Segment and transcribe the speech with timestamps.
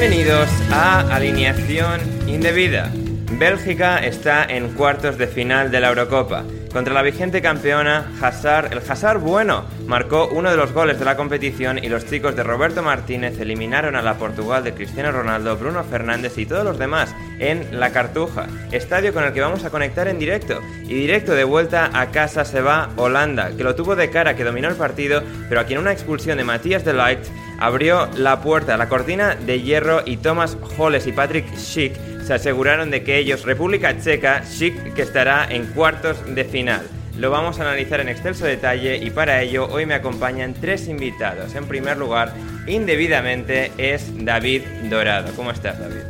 [0.00, 2.92] Bienvenidos a Alineación Indebida.
[3.32, 6.44] Bélgica está en cuartos de final de la Eurocopa.
[6.72, 11.16] Contra la vigente campeona, Hazard, el Hazard bueno, marcó uno de los goles de la
[11.16, 15.82] competición y los chicos de Roberto Martínez eliminaron a la Portugal de Cristiano Ronaldo, Bruno
[15.82, 20.06] Fernández y todos los demás en La Cartuja, estadio con el que vamos a conectar
[20.06, 20.60] en directo.
[20.84, 24.44] Y directo de vuelta a casa se va Holanda, que lo tuvo de cara, que
[24.44, 27.26] dominó el partido, pero a quien una expulsión de Matías de Ligt
[27.58, 32.90] abrió la puerta, la cortina de hierro y Thomas Holles y Patrick Schick se aseguraron
[32.90, 36.82] de que ellos, República Checa, Schick que estará en cuartos de final.
[37.18, 41.54] Lo vamos a analizar en extenso detalle y para ello hoy me acompañan tres invitados.
[41.56, 42.32] En primer lugar,
[42.68, 45.32] indebidamente es David Dorado.
[45.34, 46.02] ¿Cómo estás, David?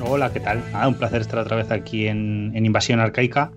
[0.00, 0.62] Hola, ¿qué tal?
[0.72, 3.52] Nada, un placer estar otra vez aquí en, en Invasión Arcaica.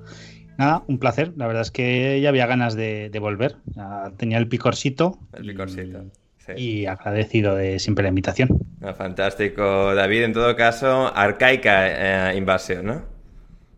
[0.59, 1.34] Nada, un placer.
[1.38, 3.56] La verdad es que ya había ganas de, de volver.
[3.75, 5.18] Ya tenía el picorcito.
[5.34, 6.03] El picorcito.
[6.56, 6.62] Sí.
[6.82, 8.50] Y agradecido de siempre la invitación.
[8.82, 10.24] Ah, fantástico, David.
[10.24, 13.19] En todo caso, arcaica eh, invasión, ¿no?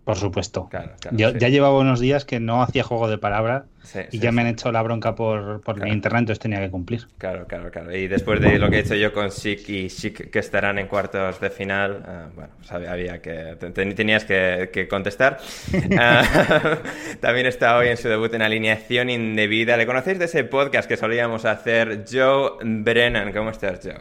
[0.04, 0.68] Por supuesto.
[0.70, 1.38] Claro, claro, Yo sí.
[1.40, 4.42] ya llevaba unos días que no hacía juego de palabras Sí, y sí, ya me
[4.42, 5.90] han hecho la bronca por, por Claro.
[5.90, 7.08] mi internet, entonces tenía que cumplir.
[7.20, 7.96] Claro, claro, claro.
[7.96, 10.88] Y después de lo que he hecho yo con Chic y Chic que estarán en
[10.88, 15.38] cuartos de final, ah, bueno, pues había, había que te- te- tenías que, que contestar.
[16.00, 16.24] Ah,
[17.22, 19.78] también está hoy en su debut en alineación indebida.
[19.78, 22.06] ¿Le conocéis de ese podcast que solíamos hacer?
[22.12, 23.32] Joe Brennan.
[23.34, 24.00] ¿Cómo estás, Joe?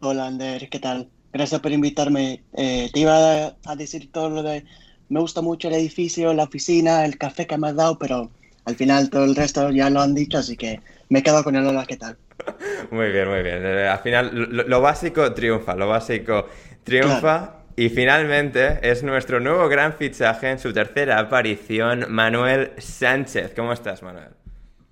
[0.00, 1.08] Hola, Ander, ¿qué tal?
[1.32, 2.42] Gracias por invitarme.
[2.56, 4.64] Eh, te iba a, a decir todo lo de...
[5.10, 8.30] Me gusta mucho el edificio, la oficina, el café que me has dado, pero
[8.64, 11.56] al final todo el resto ya lo han dicho, así que me he quedado con
[11.56, 12.16] el hola, ¿qué tal?
[12.90, 13.60] Muy bien, muy bien.
[13.62, 16.46] Eh, Al final, lo, lo básico triunfa, lo básico
[16.84, 17.20] triunfa.
[17.20, 17.60] Claro.
[17.76, 23.52] Y finalmente es nuestro nuevo gran fichaje en su tercera aparición, Manuel Sánchez.
[23.54, 24.30] ¿Cómo estás, Manuel?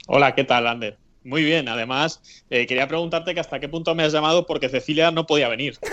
[0.07, 0.99] Hola, ¿qué tal, Ander?
[1.25, 5.11] Muy bien, además, eh, quería preguntarte que hasta qué punto me has llamado porque Cecilia
[5.11, 5.77] no podía venir.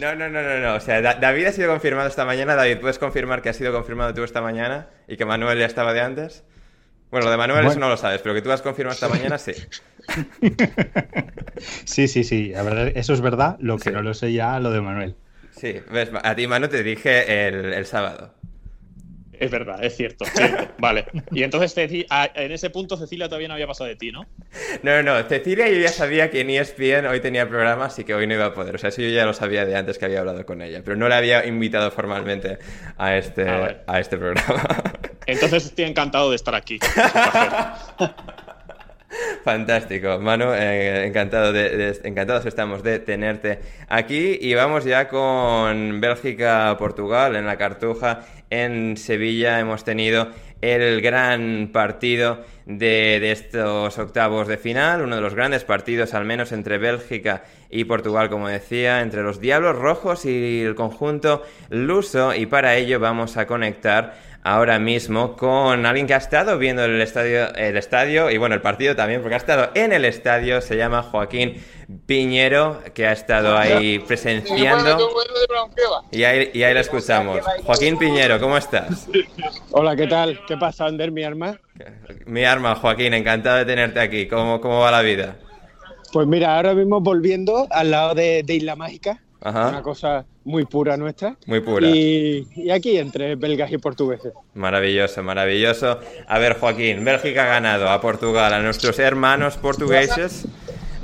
[0.00, 0.74] No, no, no, no, no.
[0.74, 2.54] O sea, Da- David ha sido confirmado esta mañana.
[2.54, 5.92] David, ¿puedes confirmar que has sido confirmado tú esta mañana y que Manuel ya estaba
[5.92, 6.44] de antes?
[7.10, 9.38] Bueno, lo de Manuel eso no lo sabes, pero que tú has confirmado esta mañana,
[9.38, 9.52] sí.
[11.84, 12.52] Sí, sí, sí,
[12.94, 13.90] eso es verdad, lo que Sí.
[13.90, 15.16] no lo sé ya, lo de Manuel.
[15.56, 18.34] Sí, ves, a ti, Manu, te dije el, el sábado.
[19.40, 20.24] Es verdad, es cierto.
[20.78, 21.06] Vale.
[21.32, 21.74] Y entonces
[22.10, 24.26] ah, en ese punto Cecilia todavía no había pasado de ti, ¿no?
[24.82, 25.22] No, no.
[25.24, 28.46] Cecilia yo ya sabía que en ESPN hoy tenía programa, así que hoy no iba
[28.46, 28.74] a poder.
[28.74, 30.82] O sea, eso yo ya lo sabía de antes que había hablado con ella.
[30.84, 32.58] Pero no la había invitado formalmente
[32.96, 34.62] a este, Ah, a este programa.
[35.26, 36.78] Entonces estoy encantado de estar aquí.
[36.78, 38.06] Es.
[39.44, 47.36] Fantástico, Manu, eh, encantado de, encantados estamos de tenerte aquí y vamos ya con Bélgica-Portugal
[47.36, 50.28] en la Cartuja en Sevilla hemos tenido
[50.60, 56.24] el gran partido de, de, estos octavos de final, uno de los grandes partidos al
[56.24, 62.34] menos entre Bélgica y Portugal, como decía, entre los Diablos Rojos y el conjunto luso
[62.34, 64.14] y para ello vamos a conectar
[64.46, 68.60] ahora mismo con alguien que ha estado viendo el estadio, el estadio y bueno, el
[68.60, 71.60] partido también, porque ha estado en el estadio, se llama Joaquín
[72.06, 74.98] Piñero, que ha estado ahí presenciando.
[76.12, 77.40] Y ahí, y ahí lo escuchamos.
[77.64, 79.08] Joaquín Piñero, ¿cómo estás?
[79.72, 80.38] Hola, ¿qué tal?
[80.46, 81.58] ¿Qué pasa, Ander, mi arma?
[82.26, 84.28] Mi arma, Joaquín, encantado de tenerte aquí.
[84.28, 85.36] ¿Cómo, cómo va la vida?
[86.12, 89.68] Pues mira, ahora mismo volviendo al lado de, de Isla Mágica, Ajá.
[89.68, 91.36] una cosa muy pura nuestra.
[91.46, 91.86] Muy pura.
[91.88, 94.32] Y, y, aquí entre belgas y portugueses.
[94.54, 96.00] Maravilloso, maravilloso.
[96.26, 100.48] A ver, Joaquín, Bélgica ha ganado a Portugal, a nuestros hermanos portugueses.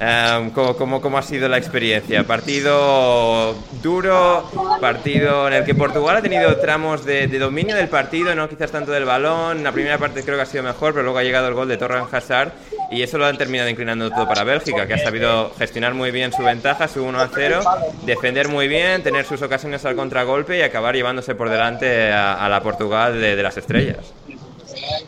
[0.03, 2.25] Um, ¿cómo, cómo, cómo, ha sido la experiencia?
[2.25, 4.50] Partido duro,
[4.81, 8.73] partido en el que Portugal ha tenido tramos de, de, dominio del partido, no quizás
[8.73, 9.62] tanto del balón.
[9.62, 11.77] La primera parte creo que ha sido mejor, pero luego ha llegado el gol de
[11.77, 12.50] Torran Hazard
[12.93, 16.33] y eso lo han terminado inclinando todo para Bélgica, que ha sabido gestionar muy bien
[16.33, 17.61] su ventaja, su 1 a 0,
[18.05, 22.49] defender muy bien, tener sus ocasiones al contragolpe y acabar llevándose por delante a, a
[22.49, 24.12] la Portugal de, de las estrellas.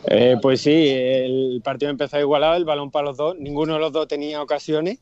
[0.06, 3.92] Eh, pues sí, el partido empezó igualado, el balón para los dos, ninguno de los
[3.92, 4.98] dos tenía ocasiones.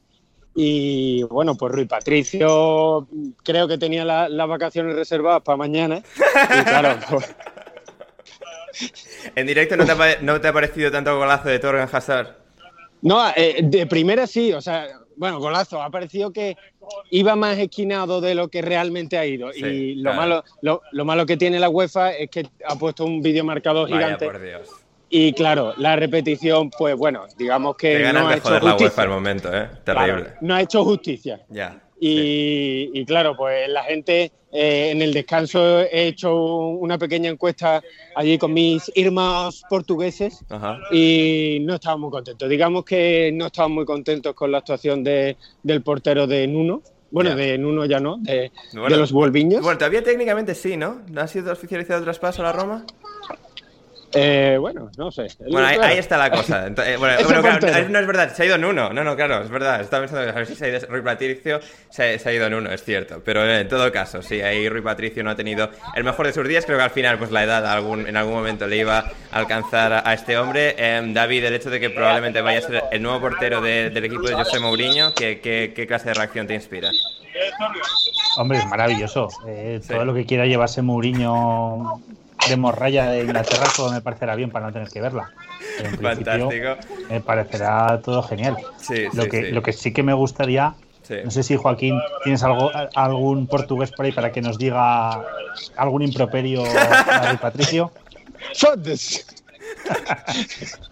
[0.54, 3.08] Y bueno, pues Rui Patricio
[3.42, 6.02] creo que tenía las la vacaciones reservadas para mañana.
[6.60, 7.34] Y claro, pues...
[9.34, 12.41] ¿En directo no te, ha, no te, ha, parecido tanto golazo de Torgan Hazard?
[13.02, 15.82] No, eh, de primera sí, o sea, bueno, golazo.
[15.82, 16.56] Ha parecido que
[17.10, 19.52] iba más esquinado de lo que realmente ha ido.
[19.52, 20.16] Sí, y lo, claro.
[20.16, 23.88] malo, lo, lo, malo que tiene la UEFA es que ha puesto un vídeo marcador
[23.88, 24.26] gigante.
[24.26, 24.68] Vaya, por Dios.
[25.10, 28.70] Y claro, la repetición, pues bueno, digamos que Te no ha de hecho joder justicia.
[28.70, 29.68] la UEFA al momento, ¿eh?
[29.84, 30.22] Terrible.
[30.22, 31.40] Claro, no ha hecho justicia.
[31.50, 31.82] Ya.
[32.00, 32.90] Y, sí.
[32.94, 37.82] y, claro, pues la gente eh, en el descanso he hecho una pequeña encuesta
[38.14, 40.78] allí con mis hermanos portugueses Ajá.
[40.90, 42.48] y no estaban muy contentos.
[42.50, 46.82] Digamos que no estaban muy contentos con la actuación de, del portero de Nuno.
[47.10, 49.62] Bueno, de Nuno ya no, de, bueno, de los Wolviños.
[49.62, 51.02] Bueno, todavía técnicamente sí, ¿no?
[51.10, 52.86] ¿No ha sido oficializado el traspaso a la Roma?
[54.14, 55.28] Eh, bueno, no sé.
[55.50, 56.66] Bueno, ahí, ahí, está la cosa.
[56.68, 58.92] Entonces, bueno, bueno claro, no es verdad, se ha ido en uno.
[58.92, 59.80] No, no, claro, es verdad.
[59.80, 62.54] Estaba pensando a ver si se ha ido Rui Patricio, se, se, ha ido en
[62.54, 63.22] uno, es cierto.
[63.24, 66.46] Pero en todo caso, sí, ahí Rui Patricio no ha tenido el mejor de sus
[66.46, 66.64] días.
[66.66, 69.92] Creo que al final, pues la edad algún, en algún momento le iba a alcanzar
[69.92, 70.74] a, a este hombre.
[70.76, 74.04] Eh, David, el hecho de que probablemente vaya a ser el nuevo portero de, del
[74.04, 76.90] equipo de José Mourinho, ¿qué, qué, qué clase de reacción te inspira?
[78.36, 79.28] Hombre, es maravilloso.
[79.46, 79.88] Eh, sí.
[79.88, 82.00] Todo lo que quiera llevarse Mourinho
[82.48, 85.30] de morralla de Inglaterra todo me parecerá bien para no tener que verla.
[85.78, 86.76] En Fantástico.
[87.08, 88.56] Me parecerá todo genial.
[88.78, 89.50] Sí, lo, sí, que, sí.
[89.52, 90.74] lo que sí que me gustaría,
[91.24, 95.22] no sé si Joaquín tienes algo, algún portugués por ahí para que nos diga
[95.76, 97.92] algún improperio a Patricio.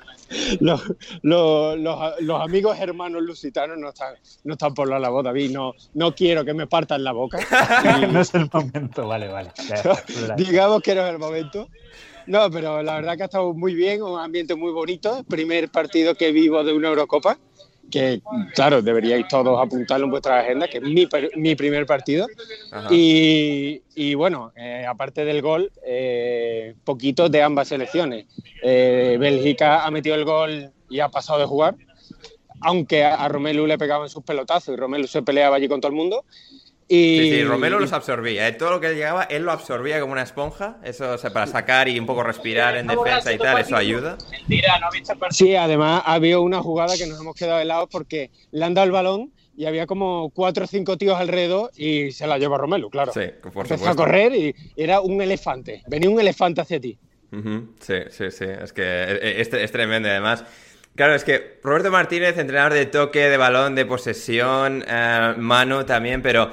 [0.60, 0.82] los,
[1.22, 5.50] los, los, los, amigos hermanos lusitanos no están, no están por la labor, David.
[5.50, 7.38] No, no quiero que me partan la boca.
[7.84, 8.06] Y...
[8.12, 9.50] no es el momento, vale, vale.
[10.36, 11.68] Digamos que no es el momento.
[12.26, 15.24] No, pero la verdad que ha estado muy bien, un ambiente muy bonito.
[15.24, 17.38] Primer partido que vivo de una Eurocopa
[17.90, 18.22] que
[18.54, 22.26] claro, deberíais todos apuntarlo en vuestra agenda, que es mi, mi primer partido.
[22.90, 28.26] Y, y, bueno, eh, aparte del gol, eh, poquito de ambas selecciones.
[28.62, 31.76] Eh, Bélgica ha metido el gol y ha pasado de jugar,
[32.60, 35.90] aunque a, a Romelu le pegaban sus pelotazos y Romelu se peleaba allí con todo
[35.90, 36.24] el mundo.
[36.92, 37.18] Y...
[37.20, 38.48] Sí, sí, Romelo los absorbía.
[38.48, 38.52] ¿eh?
[38.52, 40.78] Todo lo que le llegaba, él lo absorbía como una esponja.
[40.82, 44.18] Eso o sea, para sacar y un poco respirar en defensa y tal, eso ayuda.
[45.30, 48.90] Sí, además había una jugada que nos hemos quedado helados porque le han dado el
[48.90, 53.12] balón y había como cuatro o cinco tíos alrededor y se la lleva Romelu, claro.
[53.12, 53.88] Sí, por Empezó supuesto.
[53.90, 55.84] a correr y era un elefante.
[55.86, 56.98] Venía un elefante hacia ti.
[57.30, 57.68] Uh -huh.
[57.78, 58.46] Sí, sí, sí.
[58.60, 60.44] Es que es, es tremendo además.
[60.96, 66.20] Claro, es que Roberto Martínez, entrenador de toque, de balón, de posesión, eh, mano también,
[66.20, 66.50] pero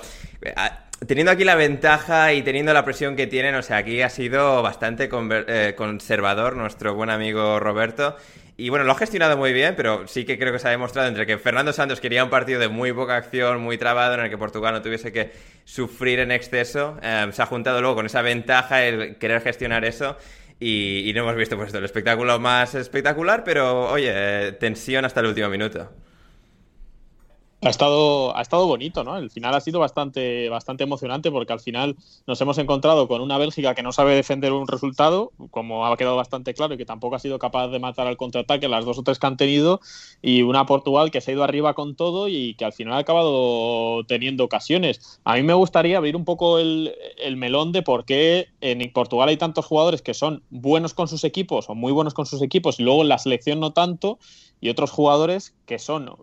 [1.05, 4.61] teniendo aquí la ventaja y teniendo la presión que tienen, o sea, aquí ha sido
[4.61, 8.15] bastante eh, conservador nuestro buen amigo Roberto.
[8.59, 11.07] Y bueno, lo ha gestionado muy bien, pero sí que creo que se ha demostrado
[11.07, 14.29] entre que Fernando Santos quería un partido de muy poca acción, muy trabado, en el
[14.31, 15.31] que Portugal no tuviese que
[15.63, 16.97] sufrir en exceso.
[17.03, 20.17] Eh, se ha juntado luego con esa ventaja el querer gestionar eso.
[20.59, 25.49] Y, no hemos visto pues el espectáculo más espectacular, pero oye, tensión hasta el último
[25.49, 25.91] minuto.
[27.67, 29.17] Ha estado, ha estado bonito, ¿no?
[29.17, 33.37] El final ha sido bastante, bastante emocionante porque al final nos hemos encontrado con una
[33.37, 37.17] Bélgica que no sabe defender un resultado, como ha quedado bastante claro, y que tampoco
[37.17, 39.81] ha sido capaz de matar al contraataque las dos o tres que han tenido,
[40.21, 42.99] y una Portugal que se ha ido arriba con todo y que al final ha
[42.99, 45.19] acabado teniendo ocasiones.
[45.25, 49.27] A mí me gustaría abrir un poco el, el melón de por qué en Portugal
[49.27, 52.79] hay tantos jugadores que son buenos con sus equipos o muy buenos con sus equipos
[52.79, 54.19] y luego la selección no tanto,
[54.61, 56.15] y otros jugadores que son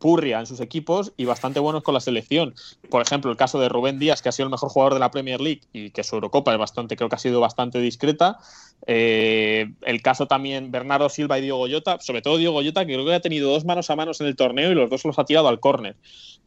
[0.00, 2.54] purria en sus equipos y bastante buenos con la selección.
[2.88, 5.12] Por ejemplo, el caso de Rubén Díaz, que ha sido el mejor jugador de la
[5.12, 8.38] Premier League y que su Eurocopa es bastante, creo que ha sido bastante discreta.
[8.86, 13.04] Eh, el caso también Bernardo Silva y Diego Goyota, sobre todo Diego Goyota, que creo
[13.04, 15.24] que ha tenido dos manos a manos en el torneo y los dos los ha
[15.24, 15.96] tirado al córner.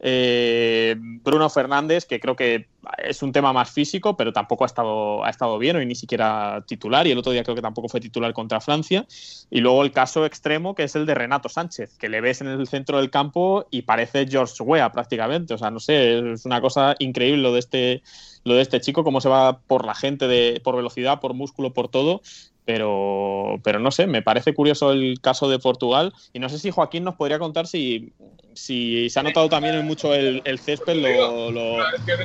[0.00, 2.66] Eh, Bruno Fernández, que creo que
[2.98, 6.64] es un tema más físico, pero tampoco ha estado, ha estado bien, hoy ni siquiera
[6.66, 9.06] titular, y el otro día creo que tampoco fue titular contra Francia.
[9.50, 12.48] Y luego el caso extremo, que es el de Renato Sánchez, que le ves en
[12.48, 15.54] el centro del campo y parece George Weah prácticamente.
[15.54, 18.02] O sea, no sé, es una cosa increíble lo de este,
[18.44, 21.72] lo de este chico, cómo se va por la gente, de, por velocidad, por músculo,
[21.72, 22.20] por todo.
[22.66, 26.70] Pero, pero no sé, me parece curioso el caso de Portugal y no sé si
[26.70, 28.14] Joaquín nos podría contar si,
[28.54, 31.76] si se ha notado también mucho el, el césped, lo, lo,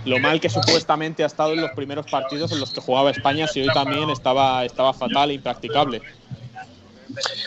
[0.05, 3.47] lo, mal que supuestamente ha estado en los primeros partidos en los que jugaba España,
[3.47, 6.01] si hoy también estaba, estaba fatal e impracticable.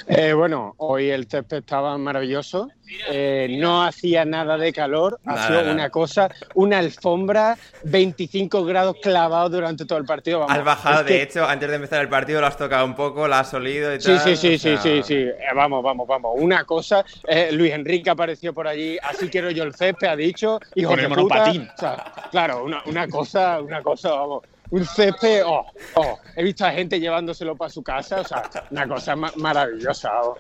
[0.09, 2.69] Eh, bueno, hoy el césped estaba maravilloso,
[3.11, 9.53] eh, no hacía nada de calor, ha sido una cosa, una alfombra, 25 grados clavados
[9.53, 10.41] durante todo el partido.
[10.41, 11.23] Vamos, has bajado, de que...
[11.23, 14.01] hecho, antes de empezar el partido lo has tocado un poco, lo has olido y
[14.01, 14.21] sí, tal.
[14.21, 14.77] Sí, sí, o sea...
[14.79, 18.99] sí, sí, sí, eh, vamos, vamos, vamos, una cosa, eh, Luis Enrique apareció por allí,
[19.03, 21.21] así quiero yo el césped, ha dicho, hijo Con de el puta.
[21.37, 21.69] monopatín.
[21.75, 24.43] O sea, claro, una, una cosa, una cosa, vamos
[24.73, 28.89] un césped, oh, oh, he visto a gente llevándoselo para su casa, o sea, una
[28.89, 30.11] cosa ma maravillosa.
[30.23, 30.39] Oh.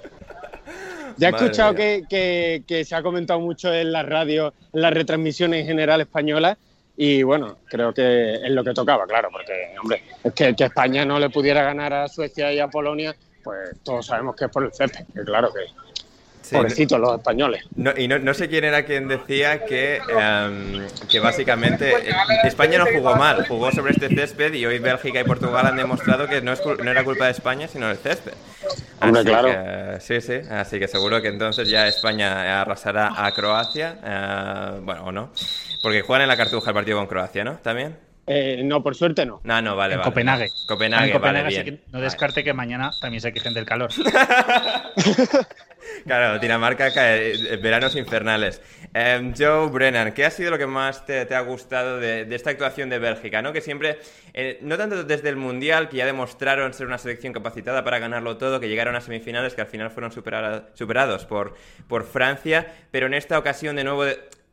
[1.18, 4.80] Ya he Madre escuchado que, que, que, se ha comentado mucho en la radio, en
[4.80, 6.56] las retransmisiones en general españolas,
[6.96, 11.04] y bueno, creo que es lo que tocaba, claro, porque, hombre, es que, que España
[11.04, 14.64] no le pudiera ganar a Suecia y a Polonia, pues todos sabemos que es por
[14.64, 15.60] el césped, que claro que...
[16.42, 17.64] Sí, Pobrecitos los españoles.
[17.76, 22.78] No, y no, no, sé quién era quien decía que, um, que básicamente eh, España
[22.78, 26.42] no jugó mal, jugó sobre este césped y hoy Bélgica y Portugal han demostrado que
[26.42, 28.32] no, es, no era culpa de España, sino del césped.
[29.00, 29.48] Hombre, así claro.
[29.48, 35.04] Que, sí, sí, así que seguro que entonces ya España arrasará a Croacia, uh, bueno,
[35.04, 35.30] o no,
[35.82, 37.58] porque juegan en la cartuja el partido con Croacia, ¿no?
[37.58, 37.96] ¿También?
[38.26, 39.40] Eh, no, por suerte no.
[39.42, 40.10] No, no, vale, en vale.
[40.10, 40.48] Copenhague.
[40.66, 41.76] Copenhague, en Copenhague vale, bien.
[41.76, 42.44] que no descarte vale.
[42.44, 43.90] que mañana también se quejen del calor.
[46.04, 48.60] Claro, Dinamarca eh, veranos infernales.
[48.94, 52.88] Eh, Joe Brennan, ¿qué ha sido lo que más te, ha gustado de, esta actuación
[52.90, 53.42] de Bélgica?
[53.42, 53.52] ¿no?
[53.52, 53.98] Que siempre,
[54.34, 58.36] eh, no tanto desde el Mundial, que ya demostraron ser una selección capacitada para ganarlo
[58.36, 61.54] todo, que llegaron a semifinales, que al final fueron supera, superados por,
[61.88, 64.04] por Francia, pero en esta ocasión de nuevo...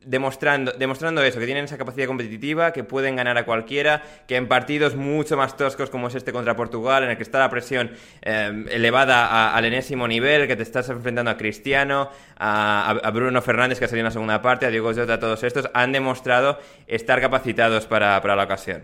[0.04, 4.48] demostrando, demostrando eso, que tienen esa capacidad competitiva, que pueden ganar a cualquiera, que en
[4.48, 7.90] partidos mucho más toscos como es este contra Portugal, en el que está la presión
[8.22, 13.42] eh, elevada a, al enésimo nivel, que te estás enfrentando a Cristiano, a, a, Bruno
[13.42, 16.58] Fernández, que ha salido en la segunda parte, a Diego Jota, todos estos, han demostrado
[16.86, 18.82] estar capacitados para, para la ocasión.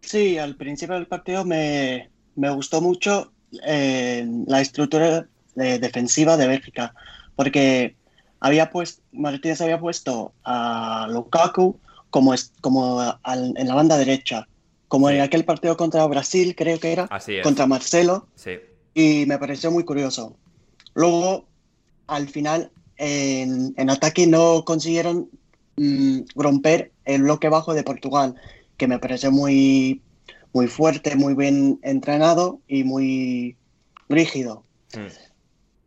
[0.00, 3.32] Sí, al principio del partido me, me gustó mucho
[3.66, 6.94] eh, la estructura de, defensiva de Bélgica,
[7.36, 7.96] porque
[8.44, 14.46] había puesto, Martínez había puesto a Lukaku como, es, como al, en la banda derecha,
[14.88, 17.08] como en aquel partido contra Brasil, creo que era,
[17.42, 18.58] contra Marcelo, sí.
[18.92, 20.36] y me pareció muy curioso.
[20.92, 21.46] Luego,
[22.06, 25.30] al final, en, en ataque no consiguieron
[25.76, 28.34] mmm, romper el bloque bajo de Portugal,
[28.76, 30.02] que me pareció muy,
[30.52, 33.56] muy fuerte, muy bien entrenado y muy
[34.10, 34.64] rígido.
[34.94, 35.08] Mm.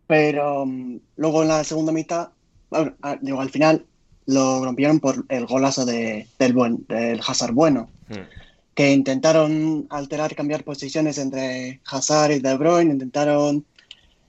[0.07, 2.29] Pero um, luego en la segunda mitad
[2.69, 3.85] bueno, digo, al final
[4.25, 8.73] lo rompieron por el golazo de, del, buen, del Hazard bueno, mm.
[8.75, 13.65] que intentaron alterar, cambiar posiciones entre Hazard y De Bruyne, intentaron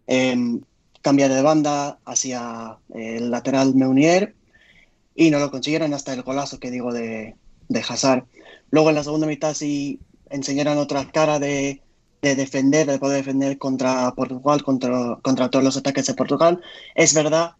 [0.07, 0.61] eh,
[1.03, 4.35] cambiar de banda hacia el lateral Meunier
[5.15, 7.35] y no lo consiguieron hasta el golazo que digo de,
[7.69, 8.25] de Hazard.
[8.71, 9.99] Luego en la segunda mitad sí
[10.31, 11.83] enseñaron otra cara de,
[12.23, 16.61] de defender, de poder defender contra Portugal, contra, contra todos los ataques de Portugal.
[16.95, 17.53] Es verdad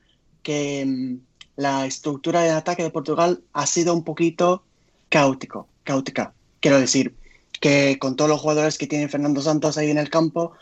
[0.49, 1.21] que um,
[1.57, 4.63] la estructura de ataque de Portugal ha sido un poquito
[5.11, 6.33] caótico, caótica.
[6.61, 7.15] Quiero decir
[7.61, 10.53] que con todos los jugadores que tiene Fernando Santos ahí en el campo,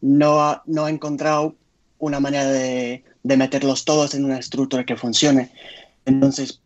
[0.00, 1.54] no ha, no ha encontrado
[2.00, 5.52] una manera de, de, meterlos todos en una estructura que funcione.
[6.04, 6.60] Entonces,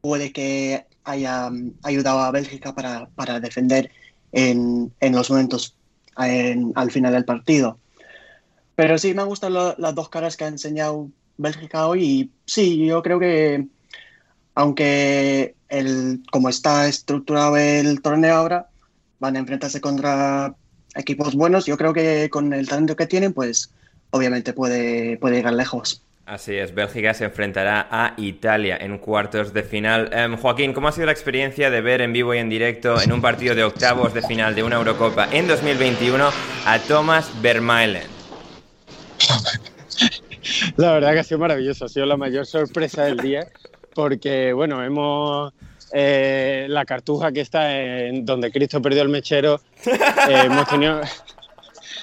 [0.00, 3.90] puede que haya um, ayudado a Bélgica para, para defender
[4.32, 5.76] en, en, los momentos
[6.16, 7.78] en, al final del partido.
[8.74, 12.30] Pero sí, me han gustado lo, las dos caras que ha enseñado Bélgica hoy y
[12.46, 13.66] sí, yo creo que
[14.54, 18.68] aunque el, como está estructurado el torneo ahora,
[19.18, 20.54] van a enfrentarse contra
[20.94, 21.66] equipos buenos.
[21.66, 23.70] Yo creo que con el talento que tienen, pues
[24.10, 26.02] obviamente puede, puede llegar lejos.
[26.26, 30.08] Así es, Bélgica se enfrentará a Italia en cuartos de final.
[30.10, 33.12] Em, Joaquín, ¿cómo ha sido la experiencia de ver en vivo y en directo en
[33.12, 36.30] un partido de octavos de final de una Eurocopa en 2021
[36.64, 38.08] a Thomas Vermaelen?
[40.76, 43.46] La verdad que ha sido maravilloso, ha sido la mayor sorpresa del día,
[43.94, 45.52] porque bueno, hemos
[45.92, 49.96] eh, la cartuja que está en donde Cristo perdió el mechero, eh,
[50.44, 51.00] hemos tenido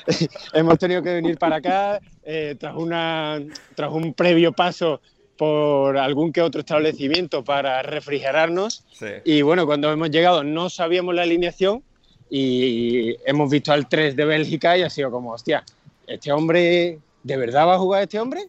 [0.54, 3.40] hemos tenido que venir para acá eh, tras, una,
[3.76, 5.02] tras un previo paso
[5.38, 8.84] por algún que otro establecimiento para refrigerarnos.
[9.26, 11.84] Y bueno, cuando hemos llegado no sabíamos la alineación
[12.30, 15.64] y hemos visto al 3 de Bélgica y ha sido como, hostia,
[16.06, 18.46] este hombre, ¿de verdad va a jugar este hombre?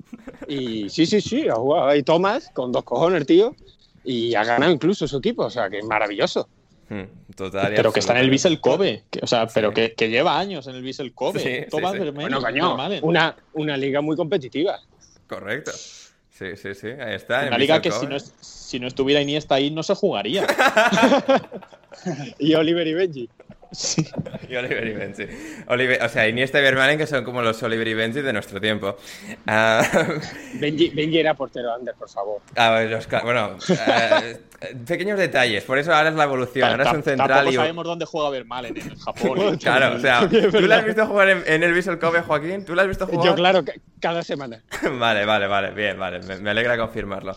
[0.49, 3.55] Y sí, sí, sí, ha jugado ahí Tomás con dos cojones, tío,
[4.05, 6.49] y ha ganado incluso su equipo, o sea, que es maravilloso.
[6.88, 10.38] Hmm, total pero que está en el Vissel Kobe, o sea, pero que, que, lleva
[10.38, 11.41] años en el Vissel Kobe.
[11.41, 14.79] Sí, Tomás sí, Bueno, caño, una, una liga muy competitiva.
[15.26, 15.73] Correcto.
[16.31, 17.47] Sí, sí, sí, ahí está.
[17.47, 20.47] Una liga que si no, si no estuviera Iniesta ahí no se jugaría.
[22.38, 23.31] y Oliver y Benji.
[23.73, 24.07] Sí.
[24.49, 25.26] Y Oliver y Benji.
[25.69, 28.61] Oliver, o sea, Iniesta y Vermaelen que son como los Oliver y Benji de nuestro
[28.61, 28.97] tiempo.
[29.47, 30.21] Uh...
[30.55, 32.43] Benji, Benji, era portero Ander, por favor.
[32.55, 34.37] Ah, los, bueno, uh,
[34.87, 35.64] pequeños detalles.
[35.64, 36.69] Por eso ahora es la evolución.
[36.69, 37.54] Ahora es un central y...
[37.54, 39.59] sabemos dónde juega Vermaelen, en Japón.
[39.59, 42.64] claro, o sea, ¿tú lo has visto jugar en, en el Visual Kobe, Joaquín?
[42.64, 43.26] ¿Tú lo has visto jugar?
[43.26, 43.64] Yo, claro,
[44.00, 44.62] cada semana.
[44.99, 45.71] vale, vale, vale.
[45.71, 46.21] Bien, vale.
[46.21, 47.35] Me, me alegra confirmarlo.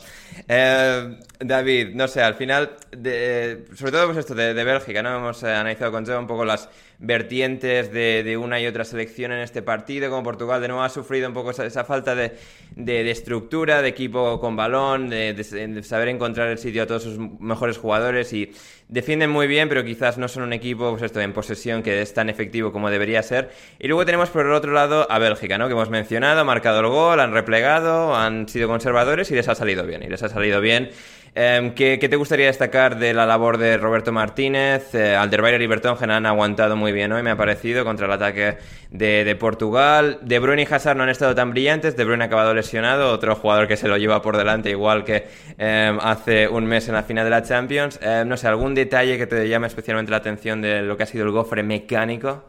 [0.48, 5.15] Eh, David, no sé, al final, de, sobre todo pues esto de, de Bélgica, ¿no?
[5.15, 9.32] Hemos eh, analizado con Joe un poco las vertientes de, de, una y otra selección
[9.32, 12.38] en este partido, como Portugal de nuevo ha sufrido un poco esa, esa falta de,
[12.75, 17.78] de, estructura, de equipo con balón, de, saber encontrar el sitio a todos sus mejores
[17.78, 18.52] jugadores y
[18.88, 22.14] defienden muy bien, pero quizás no son un equipo pues esto, en posesión que es
[22.14, 23.50] tan efectivo como debería ser.
[23.80, 25.68] Y luego tenemos por el otro lado a Bélgica, ¿no?
[25.68, 29.56] que hemos mencionado, ha marcado el gol, han replegado, han sido conservadores y les ha
[29.56, 30.92] salido bien, y les ha salido bien.
[31.38, 34.96] Eh, ¿qué, ¿qué, te gustaría destacar de la labor de Roberto Martínez?
[34.96, 38.58] Eh, Alderweireld y Bertongen han aguantado muy bien hoy, me ha parecido, contra el ataque
[38.89, 40.20] de, Portugal.
[40.22, 41.98] De Bruyne y Hazard no han estado tan brillantes.
[41.98, 45.27] De Bruyne ha acabado lesionado, otro jugador que se lo lleva por delante, igual que
[45.58, 48.00] eh, hace un mes en la final de la Champions.
[48.01, 51.07] Eh, no sé, ¿algún detalle que te llame especialmente la atención de lo que ha
[51.07, 52.46] sido el gofre mecánico?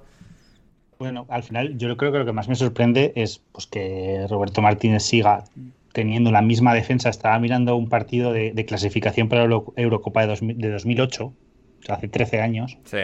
[0.98, 4.62] Bueno, al final yo creo que lo que más me sorprende es pues, que Roberto
[4.62, 5.44] Martínez siga
[5.96, 7.08] teniendo la misma defensa.
[7.08, 11.34] Estaba mirando un partido de, de clasificación para la Eurocopa de, dos, de 2008, o
[11.80, 12.76] sea, hace 13 años.
[12.84, 12.98] Sí.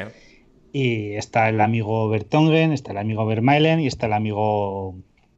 [0.75, 4.95] Y está el amigo Bertongen, está el amigo Vermaelen y está el amigo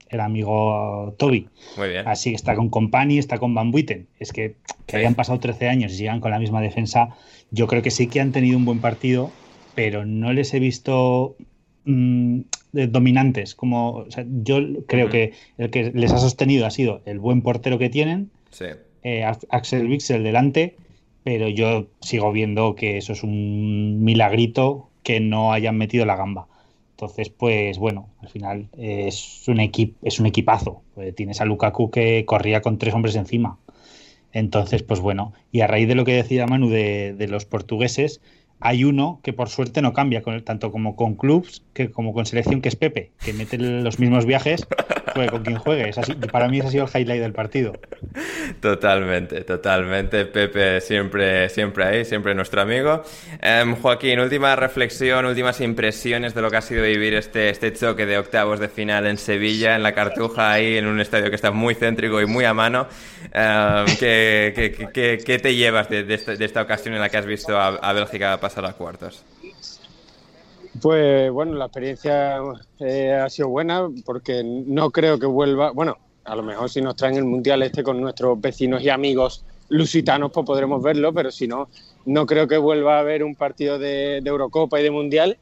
[0.08, 1.48] el amigo Toby.
[1.76, 2.08] Muy bien.
[2.08, 4.08] Así que está con Company, está con Van Buiten.
[4.18, 4.96] Es que, que sí.
[4.96, 7.10] hayan pasado 13 años y sigan con la misma defensa.
[7.52, 9.30] Yo creo que sí que han tenido un buen partido,
[9.76, 11.36] pero no les he visto
[11.84, 12.40] mmm,
[12.74, 13.54] dominantes.
[13.54, 15.12] Como, o sea, yo creo uh -huh.
[15.12, 18.66] que el que les ha sostenido ha sido el buen portero que tienen, sí.
[19.02, 20.76] eh, Axel Wixel delante,
[21.22, 26.46] pero yo sigo viendo que eso es un milagrito que no hayan metido la gamba.
[26.92, 30.82] Entonces, pues bueno, al final es un, equip es un equipazo.
[30.94, 33.58] Pues tienes a Lukaku que corría con tres hombres encima.
[34.32, 38.20] Entonces, pues bueno, y a raíz de lo que decía Manu de, de los portugueses,
[38.60, 42.26] hay uno que por suerte no cambia, con, tanto como con clubs que como con
[42.26, 44.66] selección, que es Pepe, que mete los mismos viajes,
[45.14, 45.88] juegue con quien juegue.
[45.88, 47.72] Es así, para mí ese ha sido el highlight del partido.
[48.60, 50.26] Totalmente, totalmente.
[50.26, 53.02] Pepe siempre, siempre ahí, siempre nuestro amigo.
[53.42, 58.06] Um, Joaquín, última reflexión, últimas impresiones de lo que ha sido vivir este, este choque
[58.06, 61.50] de octavos de final en Sevilla, en la Cartuja, ahí en un estadio que está
[61.50, 62.86] muy céntrico y muy a mano.
[63.24, 67.08] Um, ¿qué, qué, qué, ¿qué, te llevas de, de, esta, de, esta, ocasión en la
[67.08, 69.24] que has visto a, a Bélgica pasar a cuartos?
[70.80, 72.38] Pues bueno, la experiencia
[72.80, 75.70] eh, ha sido buena porque no creo que vuelva.
[75.70, 79.44] Bueno, a lo mejor si nos traen el mundial este con nuestros vecinos y amigos
[79.68, 81.68] lusitanos, pues podremos verlo, pero si no,
[82.06, 85.38] no creo que vuelva a haber un partido de, Eurocopa y de Mundial.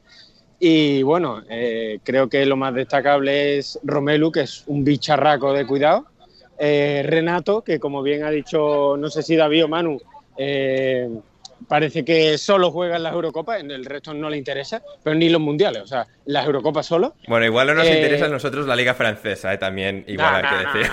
[0.59, 5.65] Y bueno, eh, creo que lo más destacable es Romelu, que es un bicharraco de
[5.65, 6.05] cuidado.
[6.57, 9.99] Eh, Renato, que como bien ha dicho, no sé si David o Manu,
[10.37, 11.09] eh,
[11.67, 15.29] parece que solo juega en las Eurocopas, en el resto no le interesa, pero ni
[15.29, 17.15] los mundiales, o sea, las Eurocopas solo.
[17.27, 19.57] Bueno, igual no nos eh, interesa a nosotros la Liga Francesa, ¿eh?
[19.57, 20.91] también, igual no, hay no, que decir.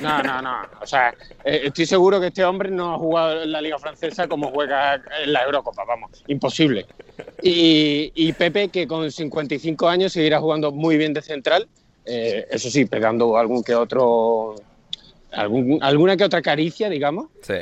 [0.00, 3.52] No, no, no, o sea, eh, estoy seguro que este hombre no ha jugado en
[3.52, 6.86] la Liga Francesa como juega en la Eurocopa, vamos, imposible.
[7.42, 11.68] Y, y Pepe, que con 55 años seguirá jugando muy bien de central,
[12.04, 14.56] eh, eso sí, pegando algún que otro
[15.32, 17.28] alguna que otra caricia, digamos.
[17.42, 17.54] Sí.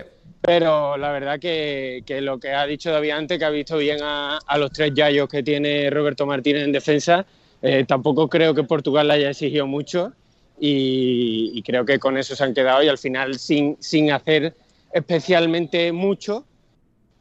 [0.43, 4.39] Pero la verdad que, lo que ha dicho David antes, que ha visto bien a,
[4.57, 7.27] los tres yayos que tiene Roberto Martínez en defensa,
[7.61, 10.13] eh, tampoco creo que Portugal le haya exigido mucho
[10.59, 14.55] y, creo que con eso se han quedado y al final sin, sin hacer
[14.93, 16.45] especialmente mucho,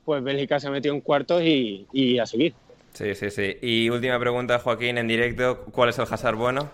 [0.06, 2.54] pues Bélgica se ha metido en cuartos y, a seguir.
[2.94, 3.58] Sí, sí, sí.
[3.62, 6.70] Y última pregunta, Joaquín, en directo, ¿cuál es el Hazard bueno?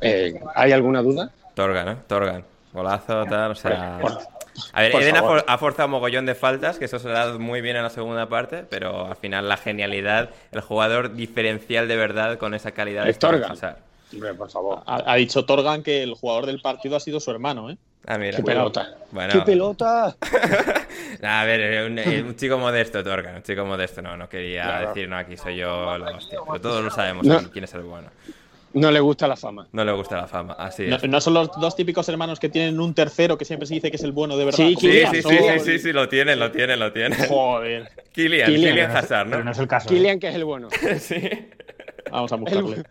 [0.00, 1.32] Eh, ¿Hay alguna duda?
[1.54, 1.96] Torgan, ¿no?
[2.06, 2.44] Torgan.
[2.72, 4.00] Golazo, tal, o sea...
[4.72, 7.60] A ver, Eden ha, forzado un mogollón de faltas, que eso se ha dado muy
[7.60, 12.38] bien en la segunda parte, pero al final la genialidad, el jugador diferencial de verdad
[12.38, 13.56] con esa calidad es Torgan.
[14.12, 14.82] Hombre, por favor.
[14.86, 17.78] Ha, dicho Torgan que el jugador del partido ha sido su hermano, ¿eh?
[18.06, 18.36] Ah, mira.
[18.36, 18.96] ¡Qué pelota!
[19.30, 20.16] ¡Qué pelota!
[21.22, 24.02] a ver, un, chico modesto, Torgan, un chico modesto.
[24.02, 26.38] No, no quería decir, no, aquí soy yo la hostia.
[26.44, 28.08] Pero todos lo sabemos quién es el bueno.
[28.72, 29.68] No le gusta la fama.
[29.72, 31.08] No le gusta la fama, así es.
[31.08, 33.96] No, son los dos típicos hermanos que tienen un tercero que siempre se dice que
[33.96, 34.58] es el bueno de verdad.
[34.58, 37.18] Sí, sí, sí, sí, sí, sí, lo tienen, lo tienen, lo tienen.
[37.28, 37.90] Joder.
[38.12, 39.32] Kilian, Kilian, Hazard, ¿no?
[39.32, 39.88] Pero no es el caso.
[39.88, 40.20] Kilian, ¿eh?
[40.20, 40.68] que es el bueno.
[40.98, 41.20] sí.
[42.10, 42.84] Vamos a buscarle.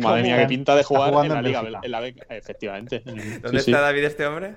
[0.00, 3.02] madre mía, qué pinta de jugar en la liga, en la efectivamente.
[3.04, 4.54] ¿Dónde está David este hombre?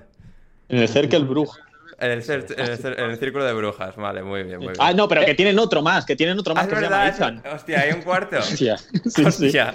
[0.68, 1.60] En el Cercle Brugge.
[2.00, 4.76] En el, en, el, círculo de brujas, vale, muy bien, muy bien.
[4.78, 7.20] Ah, no, pero que tienen otro más, que tienen otro más ah, que verdad, se
[7.20, 8.38] llama Hostia, hay un cuarto.
[8.38, 8.78] Hostia.
[8.78, 9.74] Sí, Hostia.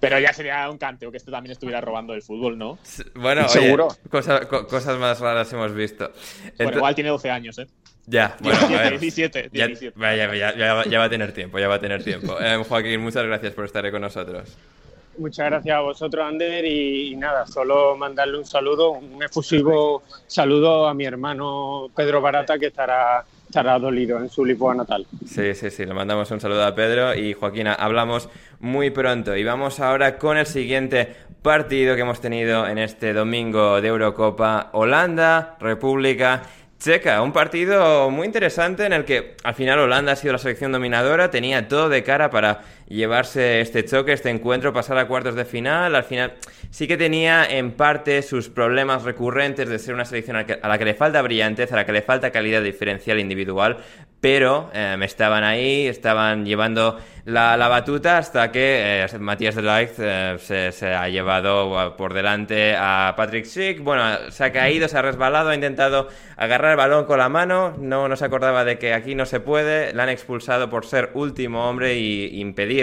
[0.00, 2.78] Pero ya sería un canteo que este también estuviera robando el fútbol, ¿no?
[3.14, 3.88] Bueno, seguro.
[4.10, 6.12] cosas más raras hemos visto.
[6.58, 7.66] Bueno, igual tiene 12 años, ¿eh?
[8.06, 12.38] Ya, bueno, 17, 17, Ya, ya, va a tener tiempo, ya va a tener tiempo.
[12.40, 14.56] Eh, Joaquín, muchas gracias por estar con nosotros.
[15.18, 20.94] Muchas gracias a vosotros, Ander, y, nada, solo mandarle un saludo, un efusivo saludo a
[20.94, 25.06] mi hermano Pedro Barata, que estará, estará dolido en su Lisboa natal.
[25.26, 28.28] Sí, sí, sí, le mandamos un saludo a Pedro y Joaquina, hablamos
[28.60, 29.36] muy pronto.
[29.36, 34.70] Y vamos ahora con el siguiente partido que hemos tenido en este domingo de Eurocopa,
[34.72, 36.42] Holanda, República
[36.78, 40.70] Checa, un partido muy interesante en el que al final Holanda ha sido la selección
[40.70, 45.44] dominadora, tenía todo de cara para llevarse este choque, este encuentro, pasar a cuartos de
[45.44, 45.94] final.
[45.94, 46.34] Al final
[46.70, 50.84] sí que tenía en parte sus problemas recurrentes de ser una selección a la que
[50.84, 53.78] le falta brillantez, a la que le falta calidad diferencial individual,
[54.20, 60.72] pero eh, estaban ahí, estaban llevando la, batuta hasta que eh, Matías de Ligt eh,
[60.72, 63.82] se, ha llevado por delante a Patrick Schick.
[63.82, 67.74] Bueno, se ha caído, se ha resbalado, ha intentado agarrar el balón con la mano,
[67.78, 71.10] no, no se acordaba de que aquí no se puede, la han expulsado por ser
[71.14, 72.77] último hombre y impedir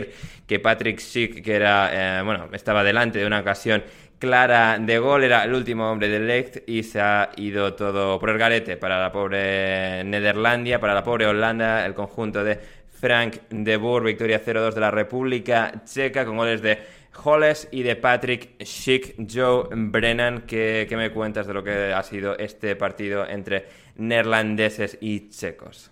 [0.47, 3.83] que Patrick Schick, que era, bueno, estaba delante de una ocasión
[4.19, 8.29] clara de gol, era el último hombre del Ligt y se ha ido todo por
[8.29, 12.59] el garete para la pobre Nederlandia, para la pobre Holanda, el conjunto de
[12.99, 16.79] Frank de Boer, victoria 0-2 de la República Checa con goles de
[17.23, 20.41] Holles y de Patrick Schick, Joe Brennan.
[20.47, 25.91] ¿Qué, me cuentas de lo que ha sido este partido entre neerlandeses y checos?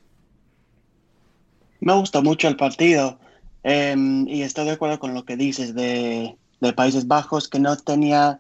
[1.80, 3.20] Me gusta mucho el partido
[3.64, 7.76] em, y estoy de acuerdo con lo que dices de, de Países Bajos, que no
[7.78, 8.40] tenía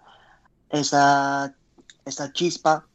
[0.69, 1.55] esa,
[2.05, 2.85] esa chispa.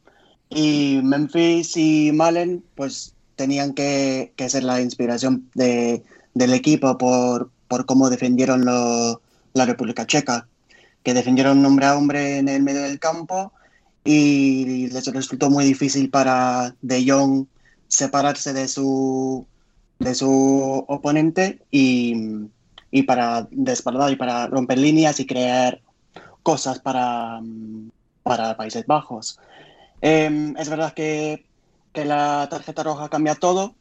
[0.51, 6.03] Y Memphis y Malen, pues tenían que, ser la inspiración de,
[6.35, 10.49] del equipo por, por cómo defendieron la República Checa,
[11.03, 13.53] que defendieron hombre a hombre en el medio del campo
[14.05, 17.47] y les resultó muy difícil para De Jong
[17.89, 19.47] separarse de su,
[19.99, 22.49] de su oponente y,
[22.91, 25.81] y para despardar y para romper líneas y crear
[26.43, 27.41] cosas para,
[28.23, 29.39] para Países Bajos.
[30.01, 31.45] Em, es verdad que,
[31.93, 33.75] que, la tarjeta roja cambia todo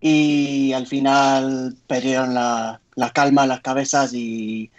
[0.00, 4.70] y al final perdieron la, la calma, las cabezas y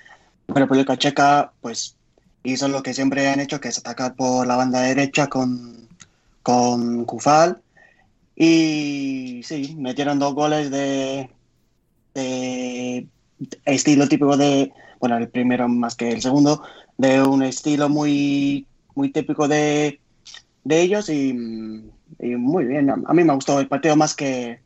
[0.47, 1.95] República Checa pues
[2.43, 5.87] hizo lo que siempre han hecho, que es atacar por la banda derecha con,
[6.43, 7.61] con Kufal.
[8.35, 11.29] Y sí, metieron dos goles de,
[12.13, 13.07] de
[13.65, 16.63] estilo típico de, bueno, el primero más que el segundo,
[16.97, 19.99] de un estilo muy, muy típico de,
[20.63, 22.89] de ellos y, muy bien.
[22.89, 24.61] A mí me gustó el partido más que,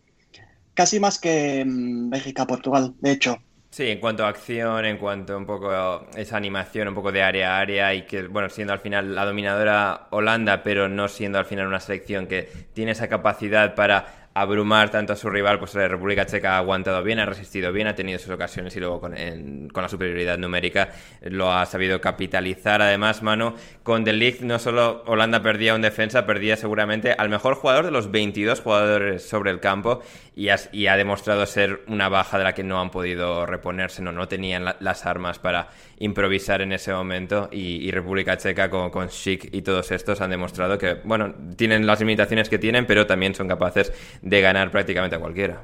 [0.74, 3.40] casi más que mm, Bélgica-Portugal, de hecho.
[3.70, 7.22] Sí, en cuanto a acción, en cuanto a un poco esa animación, un poco de
[7.22, 11.38] área a área y que, bueno, siendo al final la dominadora Holanda, pero no siendo
[11.38, 15.74] al final una selección que tiene esa capacidad para abrumar tanto a su rival, pues
[15.76, 19.00] la República Checa ha aguantado bien, ha resistido bien, ha tenido sus ocasiones y luego
[19.02, 20.90] con, la superioridad numérica
[21.22, 22.82] lo ha sabido capitalizar.
[22.82, 27.56] Además, mano, con The League no solo Holanda perdía un defensa, perdía seguramente al mejor
[27.56, 30.02] jugador de los 22 jugadores sobre el campo
[30.36, 34.28] y, ha demostrado ser una baja de la que no han podido reponerse, no, no
[34.28, 35.70] tenían las armas para
[36.00, 40.78] improvisar en ese momento y, República Checa con, con Schick y todos estos han demostrado
[40.78, 45.20] que, bueno, tienen las limitaciones que tienen, pero también son capaces de ganar prácticamente a
[45.20, 45.64] cualquiera.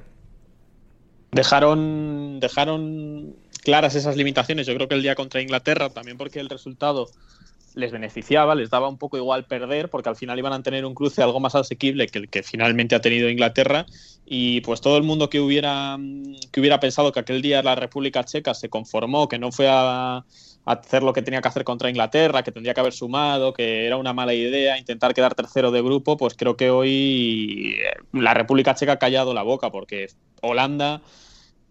[1.31, 6.49] Dejaron, dejaron claras esas limitaciones, yo creo que el día contra Inglaterra, también porque el
[6.49, 7.09] resultado
[7.75, 10.93] les beneficiaba, les daba un poco igual perder, porque al final iban a tener un
[10.93, 13.85] cruce algo más asequible que el que finalmente ha tenido Inglaterra.
[14.25, 15.97] Y pues todo el mundo que hubiera,
[16.51, 20.23] que hubiera pensado que aquel día la República Checa se conformó, que no fue a,
[20.65, 23.97] hacer lo que tenía que hacer contra Inglaterra, que tendría que haber sumado, que era
[23.97, 27.75] una mala idea intentar quedar tercero de grupo, pues creo que hoy
[28.11, 30.07] la República Checa ha callado la boca, porque
[30.41, 31.01] Holanda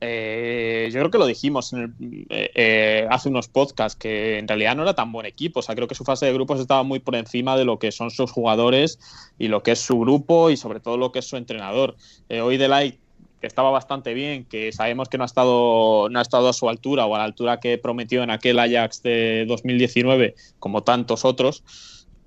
[0.05, 4.83] eh, yo creo que lo dijimos eh, eh, hace unos podcasts, que en realidad no
[4.83, 5.61] era tan buen equipo.
[5.61, 7.92] O sea, creo que su fase de grupos estaba muy por encima de lo que
[7.92, 8.98] son sus jugadores
[9.38, 11.94] y lo que es su grupo y sobre todo lo que es su entrenador.
[12.28, 12.98] hoy Delight
[13.42, 16.68] que estaba bastante bien, que sabemos que no ha estado no ha estado a su
[16.68, 21.64] altura o a la altura que prometió en aquel Ajax de 2019, como tantos otros.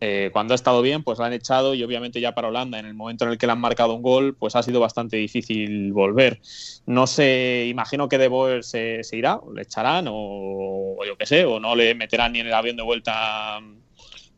[0.01, 2.85] Eh, cuando ha estado bien, pues la han echado y obviamente ya para Holanda, en
[2.85, 5.93] el momento en el que le han marcado un gol, pues ha sido bastante difícil
[5.93, 6.41] volver.
[6.85, 11.25] No sé, imagino que De Boer se, irá, o le echarán, o, o yo qué
[11.25, 13.61] sé, o no le meterán ni en el avión de vuelta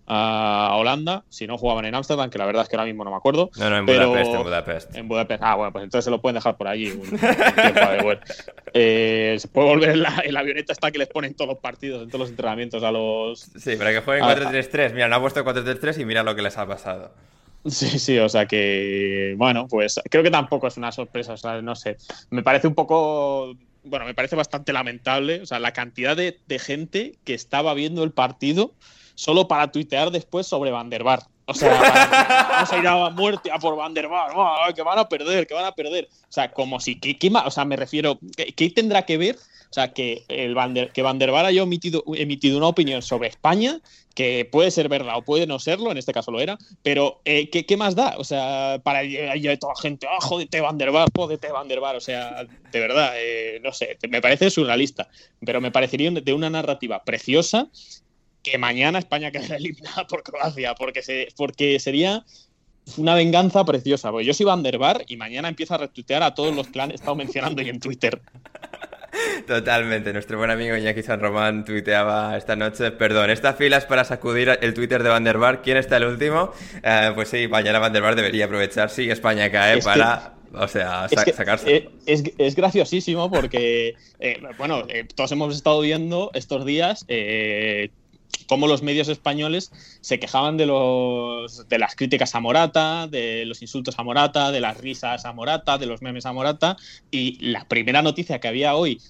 [0.09, 3.11] a Holanda, si no jugaban en Ámsterdam, que la verdad es que ahora mismo no
[3.11, 3.49] me acuerdo.
[3.57, 4.95] No, no, en Budapest, en Budapest.
[4.95, 5.43] En Budapest.
[5.43, 6.93] Ah, bueno, pues entonces se lo pueden dejar por allí.
[8.73, 12.07] eh, se puede volver en la, avioneta hasta que les ponen todos los partidos, en
[12.07, 13.51] todos los entrenamientos a los...
[13.57, 14.93] Sí, para que jueguen 4-3-3.
[14.93, 17.11] Mira, no ha puesto 4-3-3 y mira lo que les ha pasado.
[17.65, 21.61] Sí, sí, o sea que, bueno, pues creo que tampoco es una sorpresa, o sea,
[21.61, 21.97] no sé,
[22.29, 25.41] me parece un poco bueno, me parece bastante lamentable.
[25.41, 28.73] O sea, la cantidad de, de, gente que estaba viendo el partido
[29.17, 31.23] solo para tuitear después sobre Van der Bar.
[31.45, 31.79] O sea,
[32.49, 34.31] vamos a ir a muerte a por Van der Bar,
[34.75, 36.07] que van a perder, que van a perder.
[36.23, 39.35] O sea, como si, ¿qué, o sea, me refiero, ¿qué, tendrá que ver?
[39.35, 43.01] O sea, que, el Van der, que Van der Bar haya emitido, emitido una opinión
[43.01, 43.81] sobre España
[44.13, 47.49] que puede ser verdad o puede no serlo, en este caso lo era, pero eh,
[47.49, 48.15] ¿qué, ¿qué, más da?
[48.17, 51.79] O sea, para hay toda la gente, ah, jodete Van der Bar, jodete Van der
[51.79, 55.07] Bar, o sea, de verdad, eh, no sé, me parece surrealista,
[55.45, 57.69] pero me parecería de una narrativa preciosa
[58.49, 62.25] que mañana España quede eliminada por Croacia, porque, se, porque sería
[62.95, 64.11] una venganza preciosa.
[64.11, 66.81] Porque yo soy Van der Bar y mañana empiezo a retuitear a todos los que
[66.81, 68.21] han estado mencionando y en Twitter.
[69.47, 70.13] Totalmente.
[70.13, 74.57] Nuestro buen amigo Iñaki San Román tuiteaba esta noche, perdón, esta fila es para sacudir
[74.61, 75.61] el Twitter de Van der Bar.
[75.61, 76.51] ¿Quién está el último?
[76.83, 80.33] Eh, pues sí, mañana Van der Bar debería aprovechar si España cae para...
[80.53, 81.89] o sea, sacarse.
[82.05, 87.05] Es, es, graciosísimo porque, eh, bueno, eh, todos hemos estado viendo estos días
[88.47, 93.61] cómo los medios españoles se quejaban de, los, de las críticas a Morata, de los
[93.61, 96.77] insultos a Morata, de las risas a Morata, de los memes a Morata.
[97.11, 99.01] Y la primera noticia que había hoy,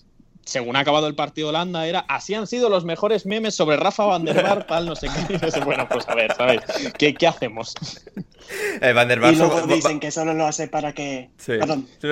[0.43, 4.05] según ha acabado el partido Holanda, era así han sido los mejores memes sobre Rafa
[4.05, 5.59] Van der Bar, tal, no sé qué.
[5.65, 6.61] bueno, pues a ver, ¿sabes?
[6.97, 7.75] ¿Qué, qué hacemos?
[8.81, 11.29] Eh, Van der Bar y luego dicen que solo lo hace para que...
[11.37, 11.53] Sí.
[11.59, 11.87] Perdón.
[12.01, 12.07] Sí,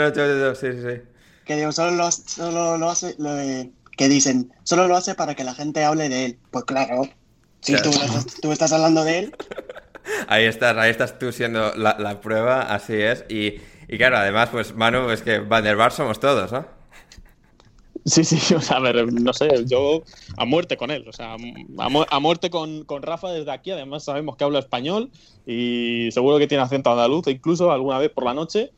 [0.60, 1.02] sí, sí.
[1.46, 3.16] Que digo, solo lo, solo lo hace...
[3.18, 6.40] Lo de que dicen, solo lo hace para que la gente hable de él.
[6.52, 7.10] Pues claro,
[7.62, 7.76] si
[8.42, 9.36] tú, estás hablando de él.
[10.28, 13.26] Ahí estás, ahí estás tú siendo la, prueba, así es.
[13.28, 13.56] Y,
[13.88, 16.68] y, claro, además, pues Manu, es que Van der Bar somos todos, ¿no?
[18.06, 20.04] Sí, sí, o sea, a ver, no sé, yo
[20.38, 24.38] a muerte con él, o sea, a, muerte con, con, Rafa desde aquí, además sabemos
[24.38, 25.10] que habla español
[25.48, 28.72] y seguro que tiene acento andaluz, incluso alguna vez por la noche,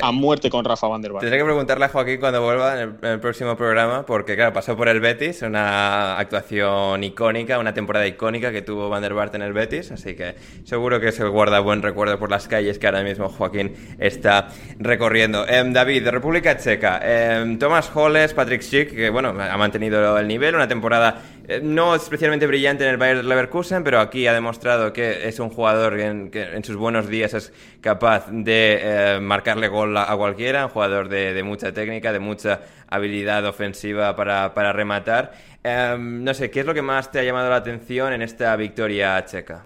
[0.00, 1.12] a muerte con Rafa Van der.
[1.12, 4.88] Tendré que preguntarle a Joaquín cuando vuelva en el, próximo programa, porque claro, pasó por
[4.88, 9.52] el Betis, una actuación icónica, una temporada icónica que tuvo Van der Bar en el
[9.52, 13.28] Betis, así que seguro que se guarda buen recuerdo por las calles que ahora mismo
[13.28, 14.48] Joaquín está
[14.78, 15.46] recorriendo.
[15.48, 20.28] Em, David, de República Checa, eh, Tomás Holles, Patrick Schick, que bueno, ha mantenido el
[20.28, 24.92] nivel, una temporada eh, no especialmente brillante en el Bayern Leverkusen, pero aquí ha demostrado
[24.92, 25.96] que es un jugador
[26.30, 31.08] que en, sus buenos días es capaz de eh, marcarle gol a, cualquiera, un jugador
[31.08, 35.32] de, mucha técnica, de mucha habilidad ofensiva para, para rematar.
[35.64, 38.54] Em, no sé, ¿qué es lo que más te ha llamado la atención en esta
[38.56, 39.64] victoria checa?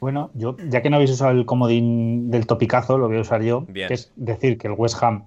[0.00, 3.42] Bueno, yo, ya que no habéis usado el comodín del topicazo, lo voy a usar
[3.42, 5.24] yo, que es decir que el West Ham,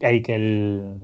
[0.00, 0.94] hay que el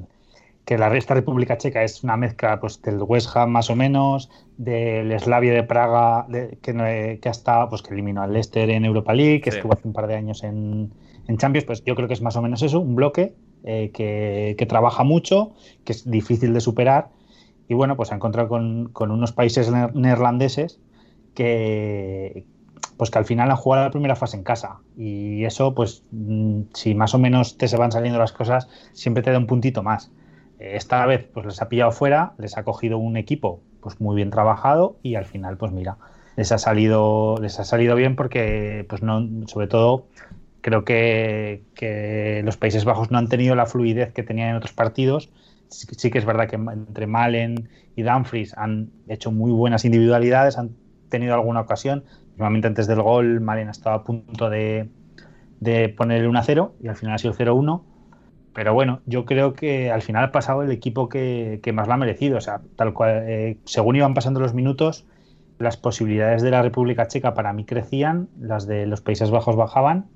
[0.69, 4.29] que la esta República Checa es una mezcla pues, del West Ham más o menos,
[4.59, 6.27] del Slavia de Praga,
[6.61, 9.89] que, que, ha estado, pues, que eliminó al Leicester en Europa League, que estuvo hace
[9.89, 10.93] un par de años en,
[11.27, 13.33] en, Champions, pues yo creo que es más o menos eso, un bloque
[13.65, 15.55] eh, que, que, trabaja mucho,
[15.85, 17.09] que es difícil de superar,
[17.67, 20.81] y bueno, pues ha encontrado con, con unos países neerlandeses
[21.33, 22.45] que,
[22.99, 24.81] pues que al final han jugado la primera fase en casa.
[24.99, 29.23] Y eso, pues, mm, si más o menos te se van saliendo las cosas, siempre
[29.23, 30.11] te da un puntito más.
[30.59, 34.31] Esta vez, pues les ha pillado fuera, les ha cogido un equipo, pues muy bien
[34.31, 35.99] trabajado y al final, pues mira,
[36.37, 40.07] les ha salido, les ha salido bien porque, pues no, sobre todo,
[40.61, 44.73] creo que, que los Países Bajos no han tenido la fluidez que tenían en otros
[44.73, 45.31] partidos.
[45.69, 50.59] Sí, sí que es verdad que entre Malen y Dumfries han hecho muy buenas individualidades,
[50.59, 50.71] han
[51.09, 52.05] tenido alguna ocasión,
[52.39, 54.89] Normalmente antes del gol, Malen estaba a punto de,
[55.59, 57.83] de ponerle un a 0 y al final ha sido 0-1.
[58.59, 61.95] Pero bueno, yo creo que al final ha pasado el equipo que, que más lo
[61.95, 62.39] ha merecido.
[62.39, 65.07] O sea, tal cual, eh, según iban pasando los minutos,
[65.61, 70.07] las posibilidades de la República Checa para mí crecían, las de los Países Bajos bajaban.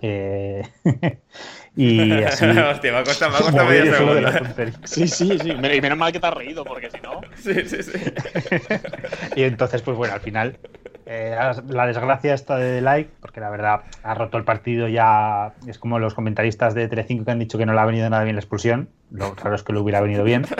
[0.00, 0.62] Eh,
[1.76, 2.46] y así.
[2.72, 4.30] Hostia, me ha costado, me ha costado medio segundo.
[4.84, 5.50] Sí, sí, sí.
[5.50, 7.20] Y menos mal que te has reído, porque si no.
[7.34, 7.98] Sí, sí, sí.
[9.36, 10.58] y entonces, pues bueno, al final
[11.06, 11.36] eh,
[11.68, 15.54] la desgracia está de like, porque la verdad ha roto el partido ya.
[15.66, 18.24] Es como los comentaristas de Telecinco que han dicho que no le ha venido nada
[18.24, 18.88] bien la expulsión.
[19.10, 20.46] Lo raro es que le hubiera venido bien.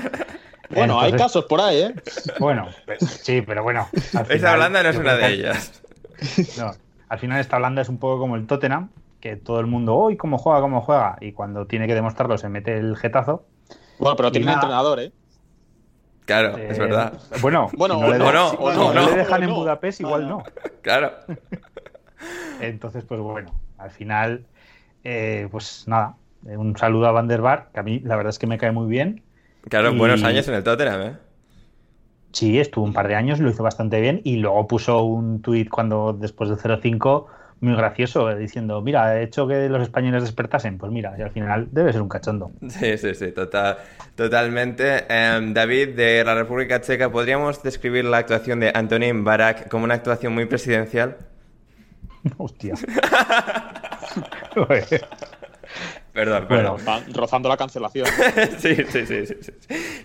[0.74, 1.94] Bueno, hay casos por ahí, ¿eh?
[2.40, 3.88] Bueno, pues, sí, pero bueno.
[4.31, 5.83] Esa Holanda no es una de ellas.
[6.57, 6.70] No,
[7.09, 10.16] al final esta Holanda es un poco como el Tottenham, que todo el mundo, uy,
[10.16, 13.44] cómo juega, cómo juega, y cuando tiene que demostrarlo se mete el jetazo.
[13.98, 15.12] Bueno, pero tiene un entrenador, ¿eh?
[16.24, 17.12] Claro, es verdad.
[17.40, 19.16] Bueno, bueno, si no, le, o no, si o no, le no.
[19.16, 19.54] dejan en no.
[19.56, 20.44] Budapest, igual no.
[20.82, 21.12] Claro.
[22.61, 24.44] Entonces, pues bueno, al final,
[25.04, 26.14] eh, pues nada,
[26.46, 28.58] eh, un saludo a Van der Bar, que a mí la verdad es que me
[28.58, 29.22] cae muy bien.
[29.68, 31.16] Claro, Y- buenos años en el Tottenham, ¿eh?
[32.32, 35.68] Sí, estuvo un par de años, lo hizo bastante bien y luego puso un tuit
[35.68, 37.26] cuando después del 0-5
[37.62, 40.79] muy gracioso, eh, diciendo, mira, he hecho que los españoles despertasen.
[40.79, 42.51] Pues mira, y al final debe ser un cachondo.
[42.68, 43.79] Sí, sí, sí, total,
[44.16, 45.05] totalmente.
[45.09, 49.94] Em, David, de la República Checa, ¿podríamos describir la actuación de Antonín Barak como una
[49.94, 51.18] actuación muy presidencial?
[52.37, 52.75] Hostia.
[56.12, 56.85] Perdón, Bueno, perdón.
[56.85, 58.07] Van rozando la cancelación.
[58.59, 59.53] Sí, sí, sí, sí, sí.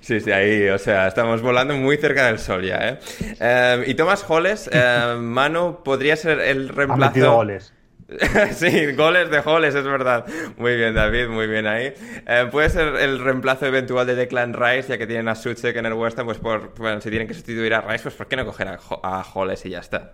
[0.02, 3.00] Sí, sí, ahí, o sea, estamos volando muy cerca del sol ya, ¿eh?
[3.39, 7.36] Em, y Thomas Holles, em, Manu, podría ser el reemplazo...
[7.36, 7.74] goles.
[8.54, 10.26] sí, goles de goles, es verdad.
[10.56, 11.93] Muy bien, David, muy bien ahí.
[12.26, 15.88] Eh, puede ser el reemplazo eventual de Declan Rice, ya que tienen a Suchek en
[15.88, 18.38] el West Ham, pues por, bueno, si tienen que sustituir a Rice, pues ¿por qué
[18.38, 20.13] no coger a, a Holles y ya está?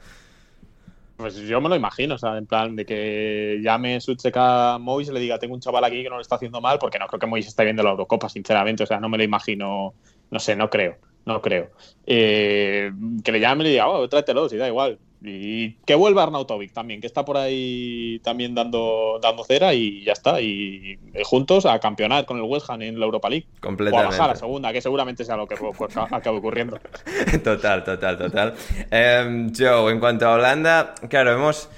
[1.16, 5.08] Pues yo me lo imagino, o sea, en plan de que llame Suchek a Mois
[5.08, 7.08] y le diga, tengo un chaval aquí que no lo está haciendo mal, porque no
[7.08, 9.94] creo que Mois esté viendo la Eurocopa, sinceramente, o sea, no me lo imagino,
[10.32, 11.70] no sé, no creo, no creo.
[12.06, 12.92] Eh,
[13.24, 15.00] que le llame y le diga, oh, tráetelo, si da igual.
[15.26, 20.12] Y que vuelva Arnautovic también, que está por ahí también dando, dando cera y ya
[20.12, 20.42] está.
[20.42, 23.46] Y eh, juntos a campeonar con el West Ham en la Europa League.
[23.54, 24.18] O a Completamente.
[24.18, 26.78] bajar a segunda, que seguramente sea lo que ocurra- acabe ocurriendo.
[27.44, 28.54] Total, total, total.
[28.92, 31.70] Em, Joe, en cuanto a Holanda, claro, hemos...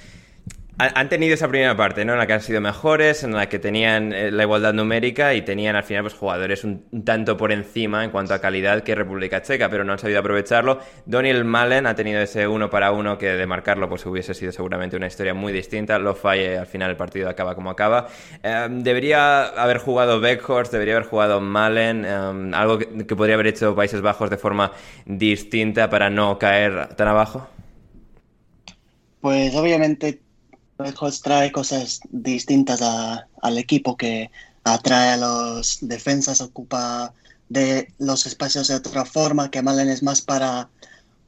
[0.77, 2.13] han- tenido esa primera parte, ¿no?
[2.13, 5.41] En la que han sido mejores, en la que tenían eh, la igualdad numérica y
[5.41, 8.93] tenían al final pues, jugadores un, un tanto por encima en cuanto a calidad que
[8.95, 10.79] República Checa, pero no han sabido aprovecharlo.
[11.05, 14.97] Daniel Malen ha tenido ese uno para uno que de marcarlo pues hubiese sido seguramente
[14.97, 15.97] una historia muy distinta.
[15.99, 18.07] Lo falle, al final el partido acaba como acaba.
[18.43, 23.47] Em, debería haber jugado Beckhorst, debería haber jugado Malen, em, algo que, que podría haber
[23.47, 24.71] hecho Países Bajos de forma
[25.05, 27.47] distinta para no caer tan abajo.
[29.19, 30.24] Pues obviamente
[30.77, 34.31] Beckhorst trae cosas distintas a- al equipo que
[34.63, 37.13] atrae a los defensas, ocupa
[37.49, 40.69] de los espacios de otra forma, que Malen es más para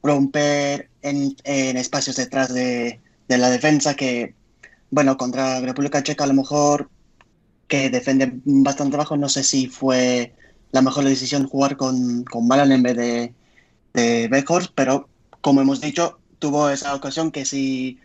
[0.04, 1.36] romper en,
[1.78, 4.36] espacios detrás de, de la defensa que,
[4.92, 6.90] bueno, contra República Checa a lo mejor
[7.68, 10.34] que defiende bastante bajo, no sé si fue
[10.72, 13.34] la mejor decisión jugar con, con Malen en vez de,
[13.94, 15.10] de Beckhorst, pero
[15.42, 18.00] como hemos dicho, tuvo esa ocasión que si,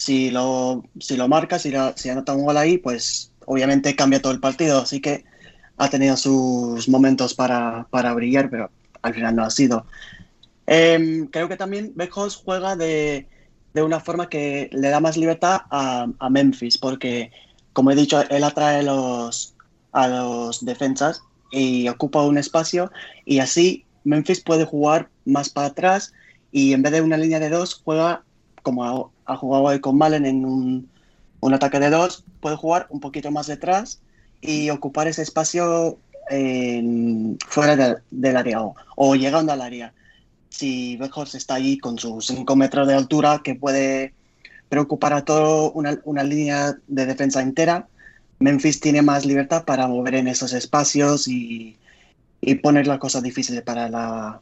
[0.00, 4.22] si, lo, si lo marca, si, la- si anota un gol ahí, pues obviamente cambia
[4.22, 4.80] todo el partido.
[4.82, 5.24] Así que
[5.76, 9.86] ha tenido sus momentos para, para brillar, pero al final no ha sido.
[10.66, 13.28] Em, creo que también Beckhorst juega de,
[13.74, 17.32] de una forma que le da más libertad a, a Memphis, porque
[17.72, 19.56] como he dicho, él atrae los,
[19.92, 22.90] a los defensas y ocupa un espacio
[23.24, 26.12] y así Memphis puede jugar más para atrás
[26.50, 28.24] y en vez de una línea de dos juega
[28.70, 28.84] como
[29.26, 30.88] ha, ha jugado hoy con Malen en un,
[31.40, 34.00] un ataque de dos, puede jugar un poquito más detrás
[34.40, 35.98] y ocupar ese espacio
[36.30, 39.92] en- fuera de- del área o, o llegando al área.
[40.48, 44.14] Si Beckhorst está allí con sus 5 metros de altura que puede
[44.68, 47.88] preocupar a todo una, una línea de defensa entera,
[48.38, 51.76] Memphis tiene más libertad para mover en esos espacios y,
[52.40, 54.40] y poner las cosas difíciles para, la,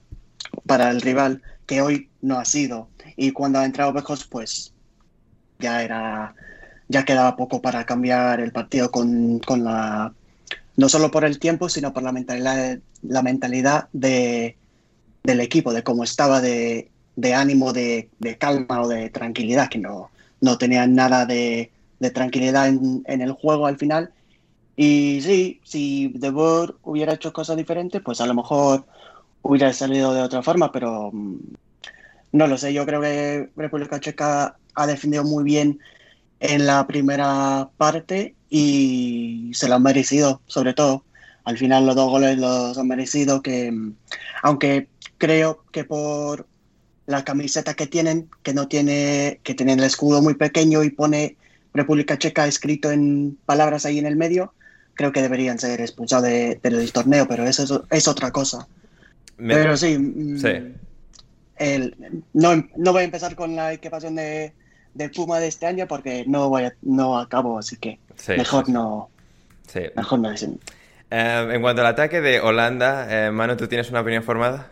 [0.66, 2.88] para el rival, que hoy no ha sido.
[3.16, 4.72] Y cuando ha entrado Beckhorst, pues
[5.58, 6.34] ya era
[6.88, 10.12] ya quedaba poco para cambiar el partido con, con la
[10.76, 14.56] no solo por el tiempo, sino por la mentalidad, la mentalidad de,
[15.24, 19.78] del equipo, de cómo estaba de, de ánimo, de, de, calma o de tranquilidad, que
[19.78, 20.10] no,
[20.40, 21.70] no tenían nada de
[22.14, 24.12] tranquilidad en, en, el juego al final.
[24.76, 28.86] Y sí, si De Boer hubiera hecho cosas diferentes, pues a lo mejor
[29.48, 31.36] hubiera salido de otra forma, pero mm,
[32.32, 32.72] no lo sé.
[32.72, 35.80] Yo creo que República Checa ha defendido muy bien
[36.40, 41.04] en la primera parte y se lo han merecido, sobre todo.
[41.44, 43.72] Al final los dos goles los han merecido, que
[44.42, 46.46] aunque creo que por
[47.06, 51.38] la camiseta que tienen, que no tiene, que tienen el escudo muy pequeño y pone
[51.72, 54.52] República Checa escrito en palabras ahí en el medio,
[54.92, 58.68] creo que deberían ser expulsados de, del torneo, pero eso es, es otra cosa.
[59.38, 59.54] Me...
[59.54, 59.96] Pero sí,
[60.40, 60.74] sí.
[61.56, 61.96] El,
[62.32, 64.52] no, no voy a empezar con la equipación de,
[64.94, 68.66] del Puma de este año porque no voy a, no acabo, así que sí, mejor
[68.66, 69.08] sí, no.
[69.66, 69.80] Sí.
[69.96, 70.50] Mejor no decir.
[71.10, 74.68] Eh, en cuanto al ataque de Holanda, eh, Manu, ¿tú tienes una opinión formada?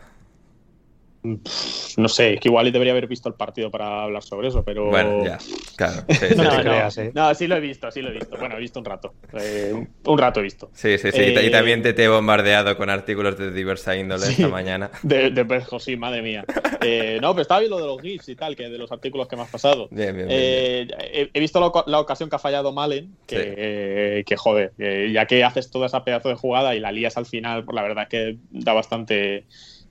[1.97, 4.91] No sé, es que igual debería haber visto el partido para hablar sobre eso, pero.
[4.91, 5.39] Bueno, ya,
[5.77, 6.05] claro.
[6.09, 7.13] Sí, sí, no, sí, no, creas, ¿eh?
[7.15, 8.37] no, sí lo he visto, sí lo he visto.
[8.37, 9.15] Bueno, he visto un rato.
[9.33, 10.71] Eh, un rato he visto.
[10.75, 11.21] Sí, sí, sí.
[11.21, 11.47] Eh...
[11.47, 14.91] Y también te, te, he bombardeado con artículos de diversa índole sí, esta mañana.
[15.03, 16.45] De, de sí, madre mía.
[16.83, 19.29] Eh, no, pero estaba bien lo de los GIFs y tal, que de los artículos
[19.29, 19.89] que me has pasado.
[19.91, 20.29] Bien, bien.
[20.29, 20.99] bien, bien.
[21.01, 24.73] He, he, visto la, la, ocasión que ha fallado Malen, que, que joder,
[25.13, 27.83] ya que haces toda esa pedazo de jugada y la lías al final, pues la
[27.83, 29.47] verdad es que da bastante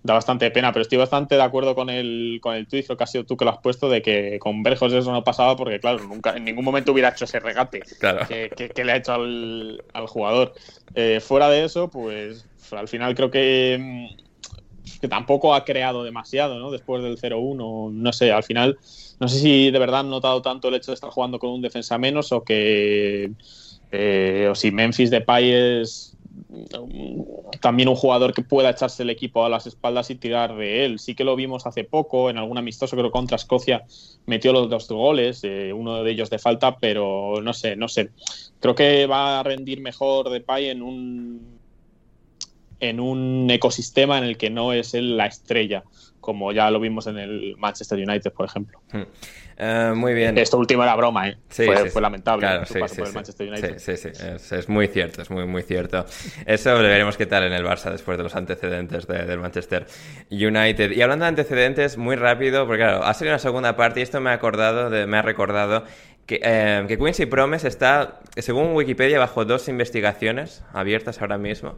[0.05, 3.03] da bastante pena, pero estoy bastante de acuerdo con el, con el tuit, creo que
[3.03, 5.79] has sido tú que lo has puesto, de que con Berjos eso no pasaba porque,
[5.79, 8.27] claro, nunca en ningún momento hubiera hecho ese regate claro.
[8.27, 10.53] que, que, que, le ha hecho al, al jugador.
[10.93, 14.07] Eh, fuera de eso, pues al final creo que,
[15.01, 16.69] que tampoco ha creado demasiado, ¿no?
[16.69, 18.77] Después del 0-1, no sé, al final,
[19.19, 21.61] no sé si de verdad han notado tanto el hecho de estar jugando con un
[21.61, 23.31] defensa menos o que...
[23.91, 26.14] Eh, o si Memphis Depay es
[27.61, 30.99] también un jugador que pueda echarse el equipo a las espaldas y tirar de él.
[30.99, 33.83] Sí que lo vimos hace poco, en algún amistoso, creo contra Escocia,
[34.25, 38.11] metió los dos goles, eh, uno de ellos de falta, pero no sé, no sé.
[38.59, 41.54] Creo que va a rendir mejor Depay en un
[42.79, 45.83] en un ecosistema en el que no es él la estrella,
[46.19, 48.79] como ya lo vimos en el Manchester United, por ejemplo.
[48.91, 49.03] Hmm.
[49.57, 50.37] Uh, muy bien.
[50.37, 51.37] Esto último era broma, ¿eh?
[51.47, 53.79] Sí, fue, sí, fue, lamentable claro, su sí, paso sí, por el Manchester United.
[53.79, 54.25] Sí, sí, sí.
[54.35, 56.05] Es, es, muy cierto, es muy, muy cierto.
[56.45, 59.85] Eso le veremos qué tal en el Barça después de los antecedentes de, del Manchester
[60.29, 60.91] United.
[60.91, 64.19] Y hablando de antecedentes, muy rápido, porque claro, ha salido una segunda parte y esto
[64.19, 65.85] me ha acordado, de, me ha recordado
[66.25, 71.77] que, eh, que, Quincy Promes está, según Wikipedia, bajo dos investigaciones abiertas ahora mismo.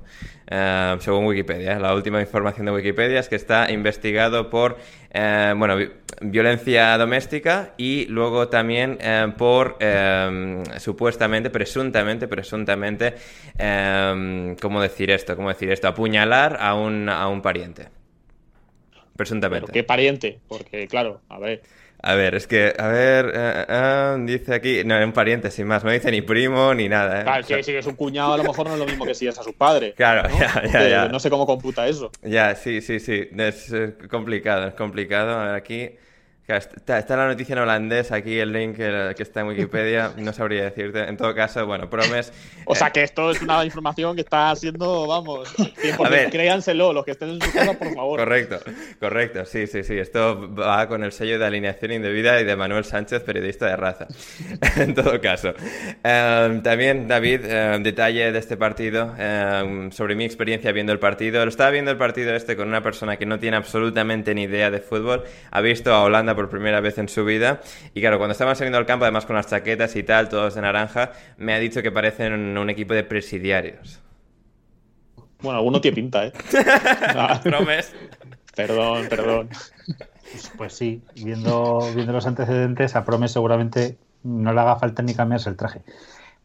[0.49, 4.77] Eh, según Wikipedia, la última información de Wikipedia es que está investigado por,
[5.11, 8.97] eh, bueno, vi violencia doméstica y luego también
[9.37, 9.77] por,
[10.79, 13.13] supuestamente, presuntamente, presuntamente,
[14.59, 15.35] ¿cómo decir esto?
[15.35, 15.87] ¿Cómo decir esto?
[15.87, 17.89] Apuñalar a un, a un pariente.
[19.15, 19.67] Presuntamente.
[19.67, 20.39] ¿Pero ¿Qué pariente?
[20.47, 21.61] Porque, claro, a ver.
[22.03, 25.83] A ver, es que, a ver, uh, uh, dice aquí, no, un pariente sin más,
[25.83, 27.21] no dice ni primo ni nada.
[27.21, 27.23] ¿eh?
[27.23, 29.37] Claro, si, es un cuñado a lo mejor no es lo mismo que si es
[29.37, 29.93] a su padre.
[29.93, 30.39] Claro, ¿no?
[30.39, 31.07] ya, ya, ya.
[31.07, 32.11] No sé cómo computa eso.
[32.21, 33.73] Ya, sí, sí, sí, es
[34.09, 35.39] complicado, es complicado.
[35.39, 35.89] A ver, aquí
[36.47, 40.31] Está, está, la noticia en holandés, aquí el link que, que, está en Wikipedia, no
[40.31, 41.03] sabría decirte.
[41.03, 42.31] En todo caso, bueno, Promes.
[42.63, 45.53] O sea que esto es una información que está siendo, vamos,
[46.01, 48.19] a ver, créanselo, los que estén en su casa, por favor.
[48.21, 48.59] Correcto,
[48.97, 49.97] correcto, sí, sí, sí.
[49.97, 54.07] Esto va con el sello de alineación indebida y de Manuel Sánchez, periodista de raza.
[54.77, 55.49] en todo caso.
[55.49, 61.43] Um, también, David, um, detalle de este partido, um, sobre mi experiencia viendo el partido.
[61.43, 64.71] Lo estaba viendo el partido este con una persona que no tiene absolutamente ni idea
[64.71, 65.25] de fútbol.
[65.51, 67.61] Ha visto a Holanda por primera vez en su vida.
[67.95, 70.61] Y claro, cuando estaban saliendo al campo, además con las chaquetas y tal, todos de
[70.61, 73.99] naranja, me ha dicho que parecen un equipo de presidiarios.
[75.41, 76.31] Bueno, alguno tiene pinta, ¿eh?
[77.43, 77.93] Promes.
[78.55, 79.49] perdón, perdón.
[80.57, 85.49] Pues sí, viendo, viendo los antecedentes, a Promes seguramente no le haga falta ni cambiarse
[85.49, 85.81] el traje.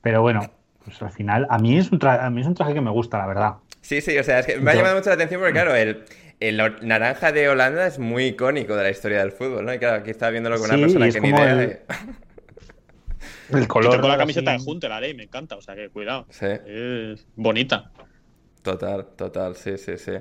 [0.00, 0.50] Pero bueno,
[0.84, 3.18] pues al final, a mí es un, a mí es un traje que me gusta,
[3.18, 3.54] la verdad.
[3.82, 6.04] Sí, sí, o sea, es que me ha llamado mucho la atención porque, claro, el,
[6.48, 9.72] el naranja de Holanda es muy icónico de la historia del fútbol, ¿no?
[9.72, 11.52] Y claro, aquí estaba viéndolo con una sí, persona que ni idea.
[11.52, 11.78] El,
[13.58, 14.00] el color.
[14.00, 14.64] con la camiseta así.
[14.64, 16.26] de Hunter, haré, me encanta, o sea que cuidado.
[16.30, 16.46] Sí.
[16.66, 17.92] Es bonita.
[18.62, 20.12] Total, total, sí, sí, sí.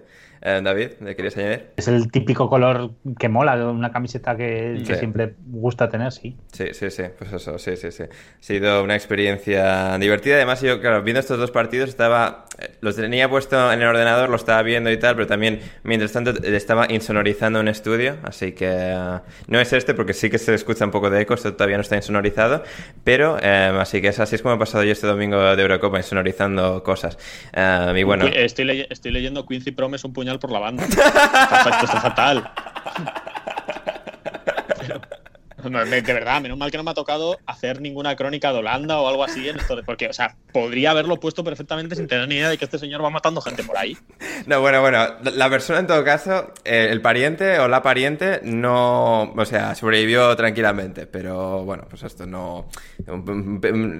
[0.43, 1.67] Eh, David, ¿le querías añadir?
[1.77, 4.99] Es el típico color que mola, una camiseta que, que Sí.
[4.99, 6.35] siempre gusta tener, sí.
[6.51, 8.03] Sí, sí, sí, pues eso, sí, sí, sí.
[8.03, 8.07] Ha
[8.39, 10.37] sido una experiencia divertida.
[10.37, 12.45] Además, yo, claro, viendo estos dos partidos, estaba.
[12.57, 16.11] eh, Los tenía puesto en el ordenador, lo estaba viendo y tal, pero también, mientras
[16.11, 18.17] tanto, estaba insonorizando un estudio.
[18.23, 18.67] Así que.
[18.71, 21.77] eh, no es este, porque sí que se escucha un poco de eco, esto todavía
[21.77, 22.63] no está insonorizado.
[23.03, 25.97] Pero, eh, así que es así es como he pasado yo este domingo de Eurocopa,
[25.97, 27.17] insonorizando cosas.
[27.95, 28.25] Y bueno.
[28.25, 30.83] Estoy, ley- estoy leyendo Quincy Promes un puñal por la banda.
[30.85, 32.49] está, está fatal.
[34.79, 35.01] Pero-
[35.69, 38.99] no, de verdad, menos mal que no me ha tocado hacer ninguna crónica de Holanda
[38.99, 42.27] o algo así en esto, de- porque, o sea, podría haberlo puesto perfectamente sin tener
[42.27, 43.97] ni idea de que este señor va matando gente por ahí.
[44.45, 45.05] No, bueno, bueno,
[45.35, 50.35] la- persona en todo caso, eh, el pariente o la pariente no, o sea, sobrevivió
[50.35, 52.67] tranquilamente, pero bueno, pues esto no,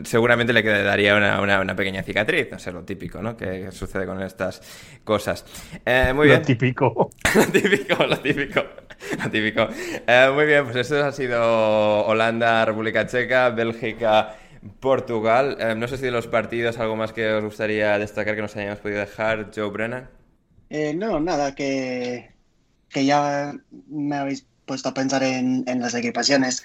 [0.03, 3.35] seguramente le quedaría una, una- una pequeña cicatriz, no sé, lo típico, ¿no?
[3.35, 4.61] Que, que sucede con estas
[5.03, 5.45] cosas.
[5.85, 6.41] Eh, muy Lo bien.
[6.43, 7.09] típico.
[7.35, 8.61] Lo típico, lo típico.
[9.23, 9.67] Lo típico.
[10.07, 14.35] Eh, muy bien, pues esto ha sido Holanda, República Checa, Bélgica,
[14.79, 15.57] Portugal.
[15.59, 18.55] Eh, no sé si de los partidos algo más que os gustaría destacar que nos
[18.55, 20.09] hayamos podido dejar, Joe Brennan.
[20.69, 22.31] Eh, no, nada, que,
[22.89, 23.53] que ya
[23.89, 26.63] me habéis puesto a pensar en, en las equipaciones,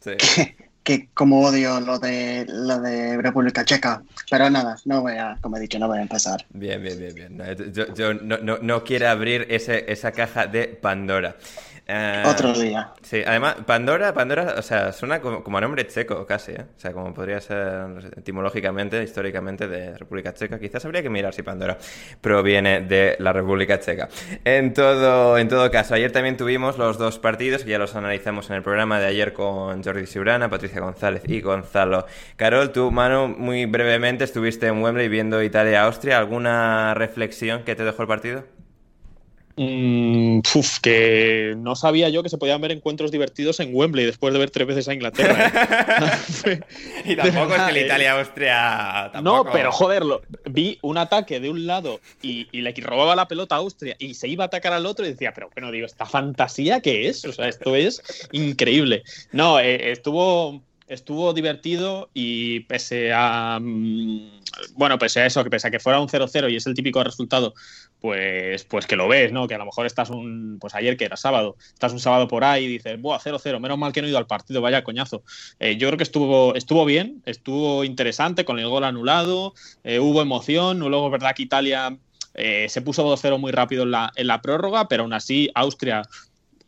[0.00, 0.12] Sí.
[0.16, 5.36] que, que como odio lo de, lo de República Checa, pero nada, no voy a,
[5.40, 6.46] como he dicho, no voy a empezar.
[6.50, 7.36] Bien, bien, bien, bien.
[7.36, 11.36] No, Yo, yo no, no, no quiero abrir ese, esa caja de Pandora.
[11.90, 12.92] Eh, Otro día.
[13.00, 16.66] Sí, además, Pandora, Pandora, o sea, suena como, como a nombre checo casi, ¿eh?
[16.76, 20.58] O sea, como podría ser no sé, etimológicamente, históricamente de República Checa.
[20.58, 21.78] Quizás habría que mirar si Pandora
[22.20, 24.10] proviene de la República Checa.
[24.44, 28.50] En todo, en todo caso, ayer también tuvimos los dos partidos, que ya los analizamos
[28.50, 32.04] en el programa de ayer con Jordi Siurana, Patricia González y Gonzalo
[32.36, 32.70] Carol.
[32.70, 36.18] Tú, Manu, muy brevemente estuviste en Wembley viendo Italia-Austria.
[36.18, 38.57] ¿Alguna reflexión que te dejó el partido?
[39.58, 40.40] Mm,
[40.82, 44.50] que no sabía yo que se podían ver encuentros divertidos en Wembley después de ver
[44.50, 45.52] tres veces a Inglaterra.
[46.46, 46.60] ¿eh?
[47.04, 47.84] y tampoco es que el eh.
[47.86, 49.10] Italia-Austria...
[49.22, 53.26] No, pero joder, lo- vi un ataque de un lado y, y le robaba la
[53.26, 55.86] pelota a Austria y se iba a atacar al otro y decía, pero bueno, digo,
[55.86, 57.24] ¿esta fantasía qué es?
[57.24, 58.00] O sea, esto es
[58.32, 59.02] increíble.
[59.32, 63.58] No, eh, estuvo, estuvo divertido y pese a.
[63.60, 64.40] mm,
[64.74, 67.02] Bueno, pese a eso, que pese a que fuera un 0-0 y es el típico
[67.04, 67.54] resultado,
[68.00, 69.46] pues, pues que lo ves, ¿no?
[69.46, 70.58] Que a lo mejor estás un.
[70.60, 73.60] Pues ayer que era sábado, estás un sábado por ahí y dices, ¡buah, 0-0!
[73.60, 75.22] Menos mal que no he ido al partido, vaya coñazo.
[75.60, 80.22] Eh, yo creo que estuvo, estuvo bien, estuvo interesante con el gol anulado, eh, hubo
[80.22, 81.98] emoción, luego verdad que Italia
[82.34, 86.02] eh, se puso 2-0 muy rápido en la, en la prórroga, pero aún así Austria,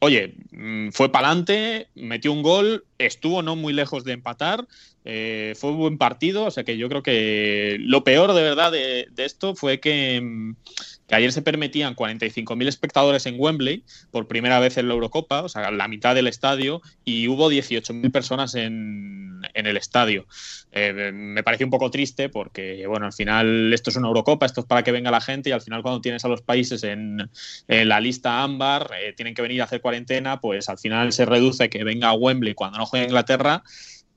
[0.01, 4.67] oye, mm, fue para adelante, metió un gol, estuvo no muy lejos de empatar,
[5.05, 8.73] eh, fue un buen partido, o sea que yo creo que lo peor de verdad
[8.73, 10.57] de, esto fue que, mm,
[11.00, 15.49] que ayer se permitían 45.000 espectadores en Wembley por primera vez en la Eurocopa, o
[15.49, 20.27] sea, la mitad del estadio, y hubo 18.000 personas en, en el estadio.
[20.73, 24.61] Eh, me pareció un poco triste porque, bueno, al final esto es una Eurocopa, esto
[24.61, 27.31] es para que venga la gente y al final cuando tienes a los países en,
[27.67, 31.69] la lista ámbar, eh, tienen que venir a hacer cuarentena, pues al final se reduce
[31.69, 33.63] que venga a Wembley cuando no juegue Inglaterra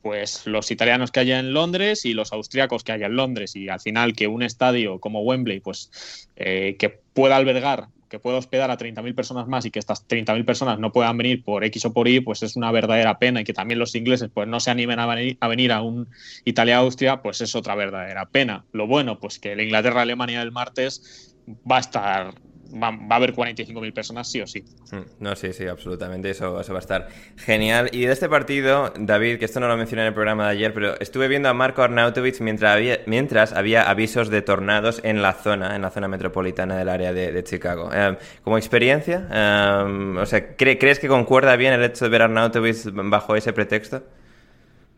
[0.03, 3.69] pues los italianos que haya en Londres y los austriacos que haya en Londres y
[3.69, 8.69] al final que un estadio como Wembley pues eh, que pueda albergar que pueda hospedar
[8.69, 11.93] a 30.000 personas más y que estas 30.000 personas no puedan venir por X o
[11.93, 14.69] por Y, pues es una verdadera pena y que también los ingleses pues no se
[14.69, 16.07] animen a venir a, venir a un
[16.45, 18.65] Italia-Austria, pues es otra verdadera pena.
[18.71, 22.35] Lo bueno, pues que la Inglaterra-Alemania del martes va a estar,
[22.73, 24.63] va, va a haber 45.000 personas sí o sí.
[24.91, 26.29] Mm, No, sí, sí, absolutamente.
[26.29, 27.07] Eso, eso va a estar
[27.37, 27.89] genial.
[27.91, 30.73] Y de este partido, David, que esto no lo mencioné en el programa de ayer,
[30.73, 35.33] pero estuve viendo a Marco Arnautovic mientras había, mientras había avisos de tornados en la
[35.33, 37.89] zona, en la zona metropolitana del área de, de Chicago.
[37.93, 42.21] Eh, como experiencia, eh, o sea, ¿cre- ¿crees que concuerda bien el hecho de ver
[42.21, 44.03] a Arnautovic bajo ese pretexto?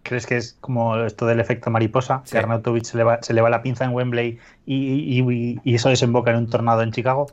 [0.04, 2.22] ¿Crees que es como esto del efecto mariposa?
[2.26, 2.34] Sí.
[2.34, 5.76] Que Arnautovic se le, va, se le va la pinza en Wembley y, y- y
[5.76, 7.26] eso desemboca en un tornado en Chicago.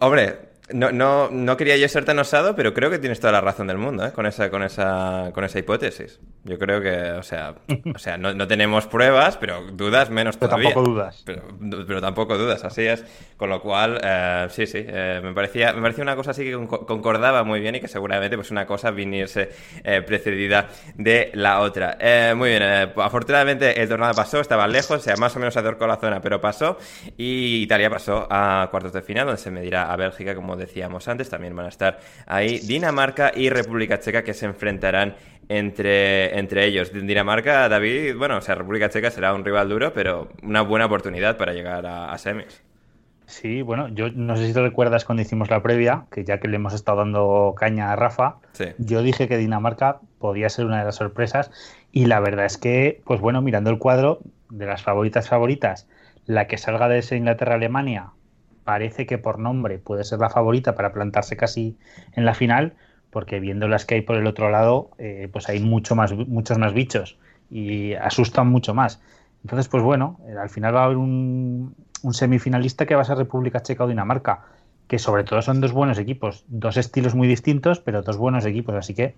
[0.00, 3.40] Hombre, no, no, no quería yo ser tan osado, pero creo que tienes toda la
[3.40, 4.12] razón del mundo ¿eh?
[4.12, 6.20] con, esa, con, esa, con esa hipótesis.
[6.44, 7.54] Yo creo que, o sea,
[7.94, 10.70] o sea no, no tenemos pruebas, pero dudas menos Pero todavía.
[10.74, 11.22] tampoco dudas.
[11.26, 11.42] Pero,
[11.86, 13.04] pero tampoco dudas, así es.
[13.36, 16.56] Con lo cual, eh, sí, sí, eh, me, parecía, me parecía una cosa así que
[16.56, 19.50] conco- concordaba muy bien y que seguramente pues una cosa viniese
[19.84, 21.96] eh, precedida de la otra.
[22.34, 22.62] Muy bien,
[22.96, 26.40] afortunadamente el tornado pasó, estaba lejos, o sea, más o menos acercó la zona, pero
[26.40, 26.78] pasó
[27.16, 31.28] y Italia pasó a cuartos de final, donde se medirá a Bélgica, como decíamos antes,
[31.28, 35.16] también van a estar ahí Dinamarca y República Checa que se enfrentarán
[35.48, 36.92] entre, entre ellos.
[36.92, 41.36] Dinamarca, David, bueno, o sea, República Checa será un rival duro, pero una buena oportunidad
[41.36, 42.62] para llegar a, a semis.
[43.30, 46.48] Sí, bueno, yo no sé si te recuerdas cuando hicimos la previa, que ya que
[46.48, 48.38] le hemos estado dando caña a Rafa,
[48.78, 51.52] yo dije que Dinamarca podía ser una de las sorpresas
[51.92, 54.18] y la verdad es que, pues bueno, mirando el cuadro
[54.50, 55.86] de las favoritas favoritas,
[56.26, 58.10] la que salga de esa Inglaterra-Alemania
[58.64, 61.76] parece que por nombre puede ser la favorita para plantarse casi
[62.12, 62.74] en la final,
[63.10, 66.58] porque viendo las que hay por el otro lado, eh, pues hay mucho más, muchos
[66.58, 67.18] más bichos
[67.50, 69.00] y asustan mucho más.
[69.42, 73.04] Entonces, pues bueno, eh, al final va a haber un, un semifinalista que va a
[73.04, 74.44] ser República Checa o Dinamarca,
[74.86, 78.74] que sobre todo son dos buenos equipos, dos estilos muy distintos, pero dos buenos equipos,
[78.74, 79.14] así que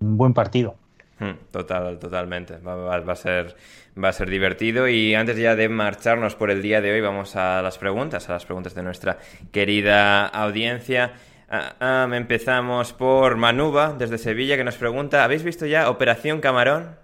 [0.00, 0.76] un buen partido.
[1.18, 2.58] Hmm, total, totalmente.
[2.58, 3.56] Va, a ser,
[4.02, 4.88] va a ser divertido.
[4.88, 8.34] Y antes ya de marcharnos por el día de hoy, vamos a las preguntas, a
[8.34, 9.18] las preguntas de nuestra
[9.50, 11.12] querida audiencia.
[11.50, 16.96] Ah, ah, empezamos por Manuba, desde Sevilla, que nos pregunta: ¿Habéis visto ya Operación Camarón?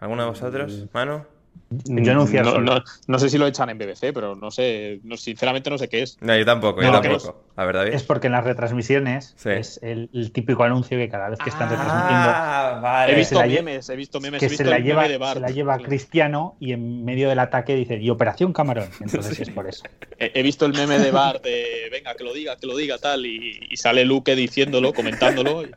[0.00, 0.88] ¿Alguno de vosotros, mm.
[0.92, 1.33] Manu?
[1.70, 5.88] Yo no, no, sé si lo echan en BBC, pero no sé, sinceramente no sé
[5.88, 6.18] qué es.
[6.20, 7.42] No, yo tampoco, yo tampoco.
[7.56, 11.50] La verdad es porque en las retransmisiones es el, típico anuncio que cada vez que
[11.50, 13.12] están ah, retransmitiendo.
[13.12, 14.40] He visto memes, he visto memes.
[14.40, 18.10] Que se, la lleva, se la lleva Cristiano y en medio del ataque dice y
[18.10, 18.88] Operación Camarón.
[19.00, 19.84] Entonces es por eso.
[20.18, 23.26] He, visto el meme de Bart de venga, que lo diga, que lo diga, tal,
[23.26, 25.64] y, sale Luque diciéndolo, comentándolo.
[25.64, 25.70] Y,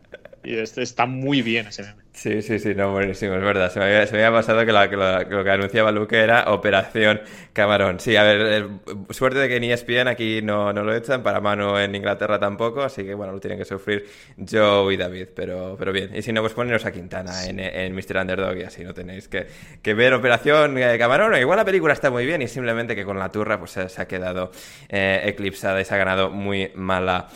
[0.44, 2.07] este está muy bien ese meme.
[2.18, 3.72] Sí, sí, sí, no, buenísimo, es verdad.
[3.72, 7.22] Se me había, pasado que, lo, que anunciaba Luke era Operación
[7.54, 8.00] Camarón.
[8.00, 8.68] Sí, a ver, eh,
[9.12, 12.82] suerte de que ni ESPN aquí no, no, lo echan, para mano en Inglaterra tampoco,
[12.82, 16.16] así que bueno, lo tienen que sufrir Joe y David, pero, pero bien.
[16.16, 18.18] Y si no, pues poneros a Quintana en, en Mr.
[18.18, 19.46] Underdog y así no tenéis que,
[19.84, 21.40] que ver Operación eh, Camarón.
[21.40, 24.08] Igual la película está muy bien y simplemente que con la turra pues se, ha
[24.08, 24.50] quedado
[24.90, 27.28] eh, eclipsada y se ha ganado muy mala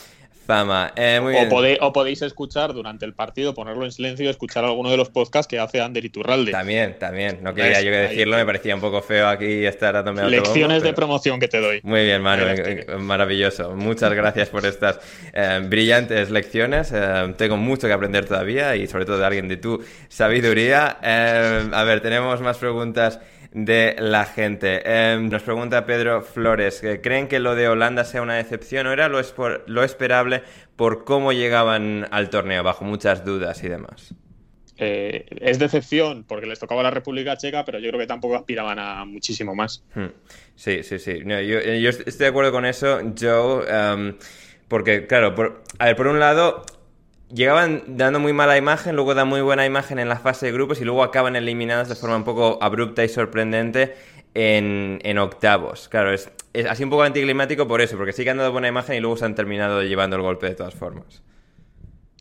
[0.95, 5.09] eh, o, podéis, escuchar durante el partido, ponerlo en silencio y escuchar alguno de los
[5.09, 6.51] podcasts que hace Ander Iturralde.
[6.51, 7.39] También, también.
[7.41, 11.39] No quería yo decirlo, me parecía un poco feo aquí estar dándome Lecciones de promoción
[11.39, 11.79] que te doy.
[11.83, 13.75] Muy bien, Manu, eh, maravilloso.
[13.75, 14.99] Muchas gracias por estas
[15.33, 16.93] eh, brillantes lecciones.
[17.37, 20.97] tengo mucho que aprender todavía y sobre todo de alguien de tu sabiduría.
[21.01, 23.19] a ver, tenemos más preguntas
[23.51, 24.81] de la gente.
[24.85, 29.09] Em, nos pregunta Pedro Flores, ¿creen que lo de Holanda sea una decepción o era
[29.09, 29.21] lo,
[29.67, 30.43] lo esperable
[30.75, 34.15] por cómo llegaban al torneo, bajo muchas dudas y demás?
[34.83, 38.79] Eh, es decepción porque les tocaba la República Checa, pero yo creo que tampoco aspiraban
[38.79, 39.83] a muchísimo más.
[39.93, 40.07] Hmm.
[40.55, 41.21] Sí, sí, sí.
[41.23, 44.15] yo, estoy de acuerdo con eso, Joe, em,
[44.67, 46.63] porque, claro, por, a ver, por un lado,
[47.33, 50.81] llegaban dando muy mala imagen, luego dan muy buena imagen en la fase de grupos
[50.81, 53.95] y luego acaban eliminados de forma un poco abrupta y sorprendente
[54.33, 55.89] en, octavos.
[55.89, 56.29] Claro, es,
[56.69, 59.17] así un poco anticlimático por eso, porque sí que han dado buena imagen y luego
[59.17, 61.21] se han terminado llevando el golpe de todas formas.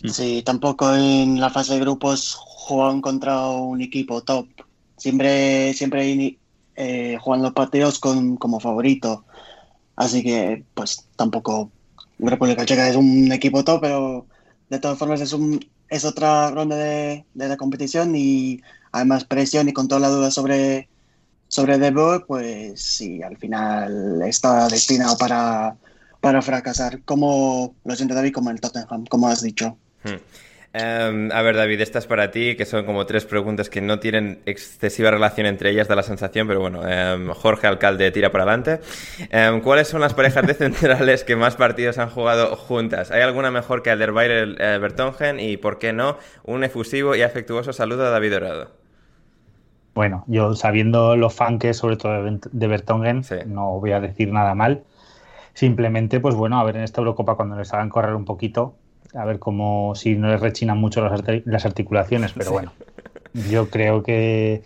[0.05, 4.47] Sí, tampoco en la fase de grupos juegan contra un equipo top.
[4.97, 6.39] Siempre, siempre
[6.77, 9.25] eh, juegan los partidos con, como favorito.
[9.97, 11.71] Así que, pues tampoco
[12.19, 14.27] República Checa es un equipo top, pero
[14.71, 18.63] de todas formas es, un, es otra ronda de, la competición y
[18.93, 20.89] además presión y con toda la duda sobre,
[21.49, 21.93] sobre De
[22.27, 25.77] pues sí, al final está destinado para,
[26.21, 29.77] para fracasar, como lo siente David, como el Tottenham, como has dicho.
[30.05, 30.17] Hmm.
[30.73, 33.99] Em, a ver, David, esta es para ti, que son como tres preguntas que no
[33.99, 38.45] tienen excesiva relación entre ellas, da la sensación, pero bueno, em, Jorge Alcalde tira para
[38.45, 38.81] adelante.
[39.31, 43.11] Em, ¿Cuáles son las parejas de centrales que más partidos han jugado juntas?
[43.11, 45.41] ¿Hay alguna mejor que Alderweireld eh, Bertongen?
[45.41, 48.71] Y, ¿por qué no, un efusivo y afectuoso saludo a David Dorado?
[49.95, 54.33] Bueno, yo sabiendo lo fan que es sobre todo de Bertongen, no voy a decir
[54.33, 54.85] nada mal.
[55.53, 58.77] Simplemente, pues bueno, a ver en esta Eurocopa cuando les hagan correr un poquito,
[59.15, 62.73] a ver cómo si no les rechinan mucho las, articulaciones, pero bueno,
[63.51, 64.63] yo creo que,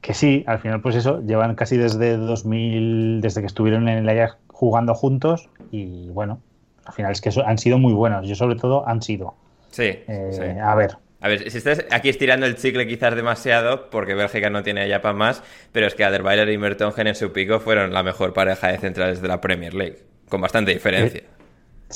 [0.00, 4.08] que sí, al final pues eso, llevan casi desde 2000, desde que estuvieron en el
[4.08, 6.40] Ajax jugando juntos y bueno,
[6.84, 9.34] al final es que han sido muy buenos, yo sobre todo han sido.
[9.70, 10.96] Sí, eh, A ver.
[11.22, 15.02] A ver, si estás aquí estirando el chicle quizás demasiado, porque Bélgica no tiene ya
[15.02, 18.68] para más, pero es que Aderweiler y Mertongen en su pico fueron la mejor pareja
[18.68, 19.98] de centrales de la Premier League,
[20.30, 21.20] con bastante diferencia.
[21.20, 21.39] Eh,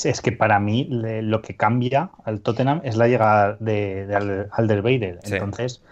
[0.03, 5.21] es que para mí lo que cambia al Tottenham es la llegada de, de Alderweireld.
[5.25, 5.83] Entonces,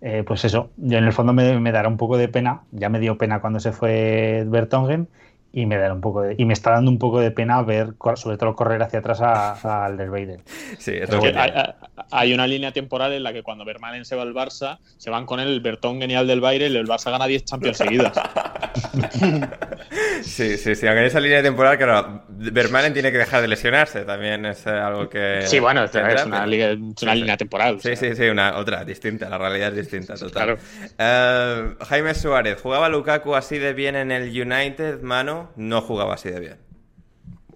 [0.00, 2.62] eh, pues eso, yo en el fondo me, dará un poco de pena.
[2.70, 5.08] Ya me dio pena cuando se fue Bertongen
[5.52, 8.36] y me dará un poco y me está dando un poco de pena ver sobre
[8.36, 10.42] todo correr hacia atrás a, a Alderweireld.
[10.78, 10.92] Sí,
[12.10, 15.24] hay, una línea temporal en la que cuando Vermaelen se va al Barça, se van
[15.24, 18.12] con él el Bertongen y Alderweireld y el Barça gana 10 Champions seguidas.
[20.22, 20.86] Sí, sí, sí.
[20.86, 24.04] Aunque en esa línea temporal, claro, Vermaelen tiene que dejar de lesionarse.
[24.04, 25.42] También es algo que.
[25.46, 26.24] Sí, bueno, es, una, es
[27.02, 27.76] una línea temporal.
[27.76, 27.96] o Sí, sea.
[27.96, 29.28] sí, sí, una otra distinta.
[29.28, 30.30] La realidad es distinta, total.
[30.32, 30.58] Claro.
[30.98, 35.50] Eh, Jaime Suárez, ¿jugaba Lukaku así de bien en el United, mano?
[35.56, 36.56] No jugaba así de bien.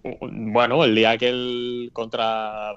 [0.03, 2.73] Bueno, el día que contra,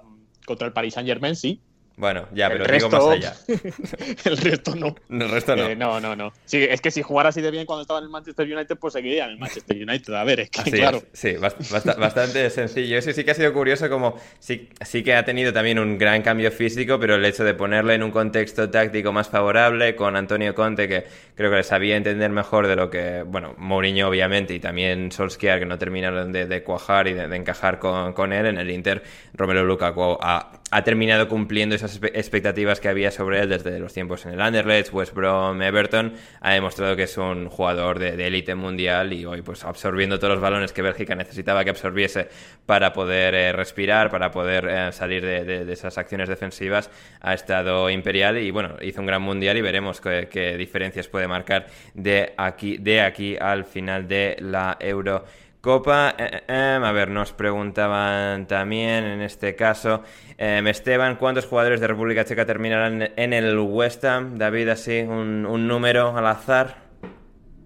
[0.45, 1.61] contra el Paris Saint Germain, sí.
[1.95, 3.33] Bueno, ya, el pero resto, digo más allá.
[4.25, 4.95] el resto no.
[5.09, 5.67] El resto no.
[5.67, 6.33] Eh, no, no, no.
[6.45, 8.93] Sí, es que si jugara así de bien cuando estaba en el Manchester United, pues
[8.93, 10.13] seguiría en el Manchester United.
[10.15, 10.97] A ver, es que Así claro.
[10.97, 12.97] es, sí, bast- bast- bastante sencillo.
[12.97, 16.23] Eso sí que ha sido curioso, como sí, sí que ha tenido también un gran
[16.23, 20.55] cambio físico, pero el hecho de ponerle en un contexto táctico más favorable con Antonio
[20.55, 21.03] Conte, que
[21.35, 25.59] creo que le sabía entender mejor de lo que, bueno, Mourinho obviamente y también Solskjaer,
[25.59, 28.71] que no terminaron de, de cuajar y de, de encajar con, con él en el
[28.71, 29.03] Inter,
[29.35, 34.25] Romelu Lukaku ha, ha terminado cumpliendo esas expectativas que había sobre él desde los tiempos
[34.25, 36.13] en el Anderlecht, West Brom, Everton.
[36.41, 40.41] Ha demostrado que es un jugador de élite mundial y hoy pues absorbiendo todos los
[40.41, 42.27] balones que Bélgica necesitaba que absorbiese
[42.65, 46.89] para poder eh, respirar, para poder eh, salir de esas acciones defensivas,
[47.21, 51.27] ha estado imperial y bueno, hizo un gran mundial y veremos qué, qué diferencias puede
[51.27, 55.23] marcar de aquí, de aquí al final de la Euro.
[55.63, 60.01] Copa, eh, eh, em, a ver, nos preguntaban también en este caso,
[60.37, 64.37] em, Esteban, ¿cuántos jugadores de República Checa terminarán en el West Ham?
[64.37, 66.83] David, así, un, un número al azar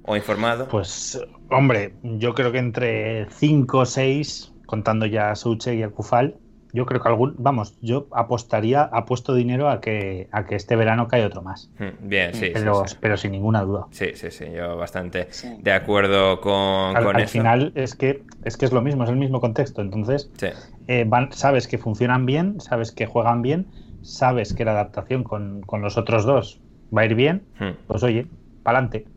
[0.04, 0.68] o informado.
[0.68, 1.20] Pues,
[1.50, 6.38] hombre, yo creo que entre 5 o 6, contando ya a Suche y a Kufal,
[6.74, 11.08] yo creo que algún, vamos, yo apostaría, apuesto dinero a que, a que este verano
[11.08, 11.72] cae otro más.
[11.80, 12.96] Mm, Bien, sí, pero, sí.
[13.00, 13.88] pero sin ninguna duda.
[13.92, 15.50] Sí, sí, sí, yo bastante Sí.
[15.62, 17.32] de acuerdo con, Al, con al eso.
[17.32, 19.82] final es que, es que es lo mismo, es el mismo contexto.
[19.82, 20.48] Entonces, Sí.
[20.88, 23.68] eh, van- sabes que funcionan bien, sabes que juegan bien,
[24.02, 26.62] sabes que la adaptación con, con los otros dos
[26.96, 27.72] va a ir bien, Mm.
[27.88, 28.28] pues oye,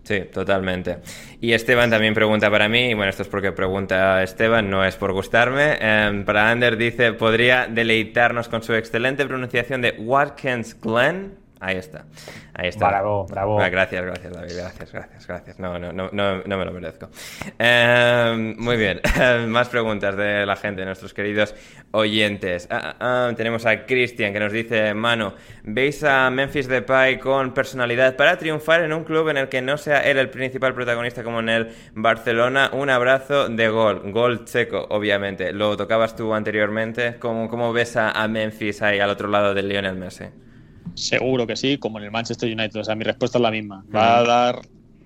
[0.05, 0.99] Sí, totalmente.
[1.41, 4.97] Y Esteban también pregunta para mí, y bueno, esto es porque pregunta Esteban, no es
[4.97, 5.77] por gustarme.
[5.81, 11.40] Em, para Ander dice, ¿podría deleitarnos con su excelente pronunciación de Watkins Glen?
[11.63, 12.07] Ahí está,
[12.55, 12.89] ahí está.
[12.89, 13.61] Bravo, bravo.
[13.61, 15.59] Ah, gracias, gracias, David, gracias, gracias, gracias.
[15.59, 17.11] No, no, no, no, no me lo merezco.
[17.59, 19.03] Em, muy bien,
[19.49, 21.55] más preguntas de la gente, nuestros queridos
[21.91, 22.67] oyentes.
[22.71, 28.17] Ah, ah, tenemos a Cristian que nos dice, mano, ¿veis a Memphis Depay con personalidad
[28.17, 31.41] para triunfar en un club en el que no sea él el principal protagonista como
[31.41, 32.71] en el Barcelona?
[32.73, 35.53] Un abrazo de gol, gol checo, obviamente.
[35.53, 37.17] Lo tocabas tú anteriormente.
[37.19, 40.25] ¿Cómo, cómo ves a, a Memphis ahí al otro lado del Lionel Messi?
[40.95, 42.81] Seguro que sí, como en el Manchester United.
[42.81, 43.85] O sea, mi respuesta es la misma.
[43.95, 44.61] Va a dar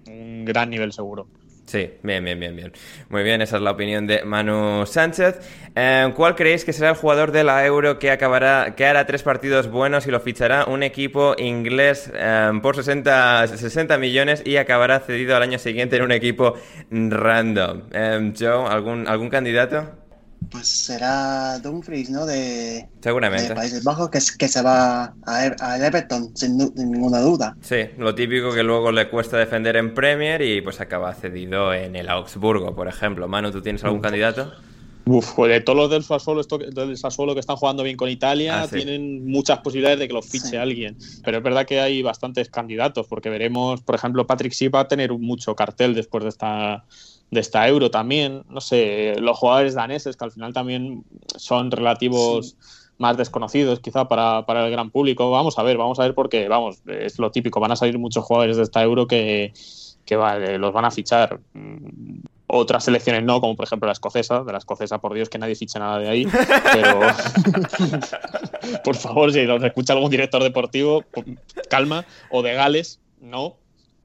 [0.06, 1.26] un gran nivel seguro.
[1.66, 2.72] Sí, bien, bien, bien, bien.
[3.08, 5.40] Muy bien, esa es la opinión de Manu Sánchez.
[5.74, 9.22] Eh, ¿Cuál creéis que será el jugador de la Euro que acabará, que hará tres
[9.22, 15.00] partidos buenos y lo fichará un equipo inglés eh, por 60, 60 millones y acabará
[15.00, 16.54] cedido al año siguiente en un equipo
[16.90, 17.84] random?
[17.92, 20.03] Eh, Joe, ¿algún, ¿algún candidato?
[20.50, 22.26] Pues será Dumfries, ¿no?
[22.26, 23.48] De, Seguramente.
[23.48, 27.56] de Países Bajos, que, que se va a, Ev- a Everton, sin, ninguna duda.
[27.60, 31.96] Sí, lo típico que luego le cuesta defender en Premier y pues acaba cedido en
[31.96, 33.26] el Augsburgo, por ejemplo.
[33.28, 34.52] Manu, ¿tú tienes algún candidato?
[35.06, 38.08] Uf, pues de todos los del Sassuolo, esto, del Sassuolo que están jugando bien con
[38.08, 38.76] Italia, Ah, sí.
[38.76, 40.56] tienen muchas posibilidades de que los fiche Sí.
[40.56, 40.96] alguien.
[41.22, 44.88] Pero es verdad que hay bastantes candidatos, porque veremos, por ejemplo, Patrick sí va a
[44.88, 46.84] tener mucho cartel después de esta,
[47.34, 48.44] de esta Euro también.
[48.48, 51.04] No sé, los jugadores daneses, que al final también
[51.36, 52.56] son relativos
[52.96, 55.30] más desconocidos quizá para, para el gran público.
[55.30, 58.24] Vamos a ver, vamos a ver porque, vamos, es lo típico, van a salir muchos
[58.24, 59.52] jugadores de esta Euro que,
[60.06, 61.40] que vale, los van a fichar.
[61.54, 64.44] Mm, Otras selecciones no, como por ejemplo la escocesa.
[64.44, 66.26] De la escocesa, por Dios, que nadie fiche nada de ahí.
[66.72, 67.00] Pero,
[68.84, 71.24] por favor, si nos escucha algún director deportivo, po-
[71.68, 72.04] calma.
[72.30, 73.56] O de Gales, no,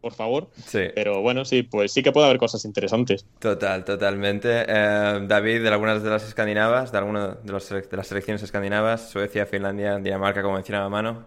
[0.01, 0.49] por favor.
[0.65, 0.87] Sí.
[0.95, 3.25] Pero bueno, sí, pues sí que puede haber cosas interesantes.
[3.39, 4.65] Total, totalmente.
[4.67, 9.09] Eh, David, de algunas de las escandinavas, de alguna de, los de las selecciones escandinavas,
[9.09, 11.25] Suecia, Finlandia, Dinamarca, como mencionaba Mano.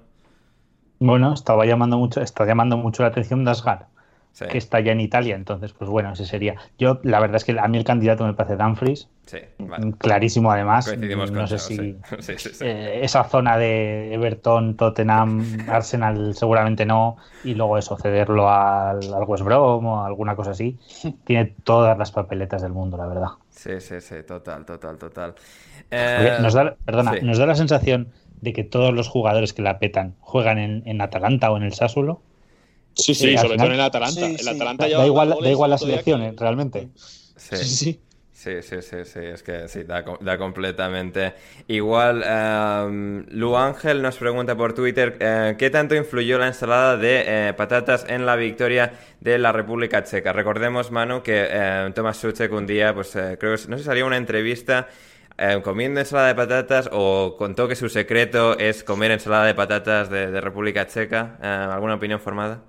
[0.98, 3.88] Bueno, estaba llamando mucho, está llamando mucho la atención Dasgar,
[4.32, 6.56] Sí, que está ya en Italia, entonces, pues bueno, ese sería.
[6.78, 9.92] Yo, la verdad es que a mí el candidato me parece Dumfries, sí, vale.
[9.98, 10.86] clarísimo además.
[10.86, 11.66] Coincidimos no con sé Chao,
[12.22, 12.64] si sí.
[12.64, 19.24] Eh, esa zona de Everton, Tottenham, Arsenal seguramente no, y luego eso, cederlo al, al
[19.26, 20.78] West Brom o alguna cosa así,
[21.24, 23.28] tiene todas las papeletas del mundo, la verdad.
[23.50, 25.34] Sí, sí, sí, total, total, total.
[25.90, 28.08] Eh, nos da, perdona, nos da la sensación
[28.40, 31.74] de que todos los jugadores que la petan juegan en, en Atalanta o en el
[31.74, 32.22] Sassuolo.
[32.94, 34.20] Sí, Sí, sobre final- todo en el Atalanta.
[34.20, 34.48] Sí, el sí.
[34.48, 36.88] Atalanta Da igual- da igual la todavía selección, que- eh, realmente.
[37.36, 38.00] sí, Sí, sí.
[38.32, 41.32] Sí, sí, sí, sí, es que sí, da, da completamente
[41.68, 42.24] igual.
[42.88, 47.52] Um, Lu Ángel nos pregunta por Twitter, eh, ¿qué tanto influyó la ensalada de eh,
[47.54, 50.32] patatas en la victoria de la República Checa?
[50.32, 54.16] Recordemos, Manu, que eh, Tomás Suchek un día, pues creo que, no sé, salió una
[54.16, 54.88] entrevista
[55.62, 60.40] comiendo ensalada de patatas o contó que su secreto es comer ensalada de patatas de
[60.40, 61.38] República Checa.
[61.72, 62.62] ¿Alguna opinión formada?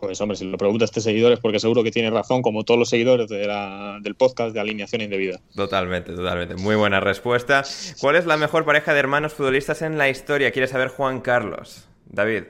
[0.00, 2.78] Pues hombre, si lo pregunta este seguidor es porque seguro que tiene razón, como todos
[2.78, 5.40] los seguidores del podcast de alineación indebida.
[5.54, 6.56] Totalmente, totalmente.
[6.56, 7.64] Muy buena respuesta.
[8.00, 10.50] ¿Cuál es la mejor pareja de hermanos futbolistas en la historia?
[10.50, 11.88] Quiere saber Juan Carlos.
[12.06, 12.44] David.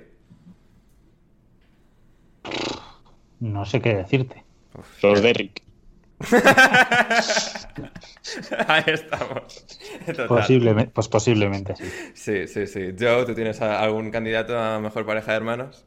[3.41, 4.45] No sé qué decirte.
[5.03, 5.63] los Derrick.
[8.69, 9.67] Ahí estamos.
[10.29, 11.85] Posiblemente, pues posiblemente, sí.
[12.15, 12.95] Sí, sí, sí.
[12.99, 15.85] Joe, ¿tú tienes algún candidato a mejor pareja de hermanos?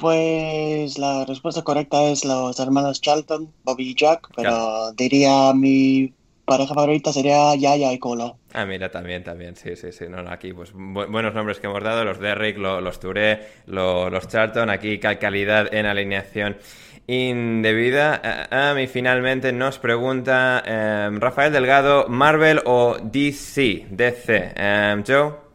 [0.00, 6.14] Pues la respuesta correcta es los hermanos Charlton, Bobby y Jack, pero diría mi
[6.46, 8.38] pareja favorita sería Yaya y Colo.
[8.54, 10.06] Ah, mira, también, también, sí, sí, sí.
[10.08, 14.98] No, aquí, pues buenos nombres que hemos dado, los Derrick, los Touré, los Charlton, aquí
[14.98, 16.56] calidad en alineación
[17.06, 18.48] indebida.
[18.50, 23.86] Um, y finalmente nos pregunta em, Rafael Delgado, ¿Marvel o DC?
[23.90, 24.54] DC.
[24.56, 25.50] Um, Joe.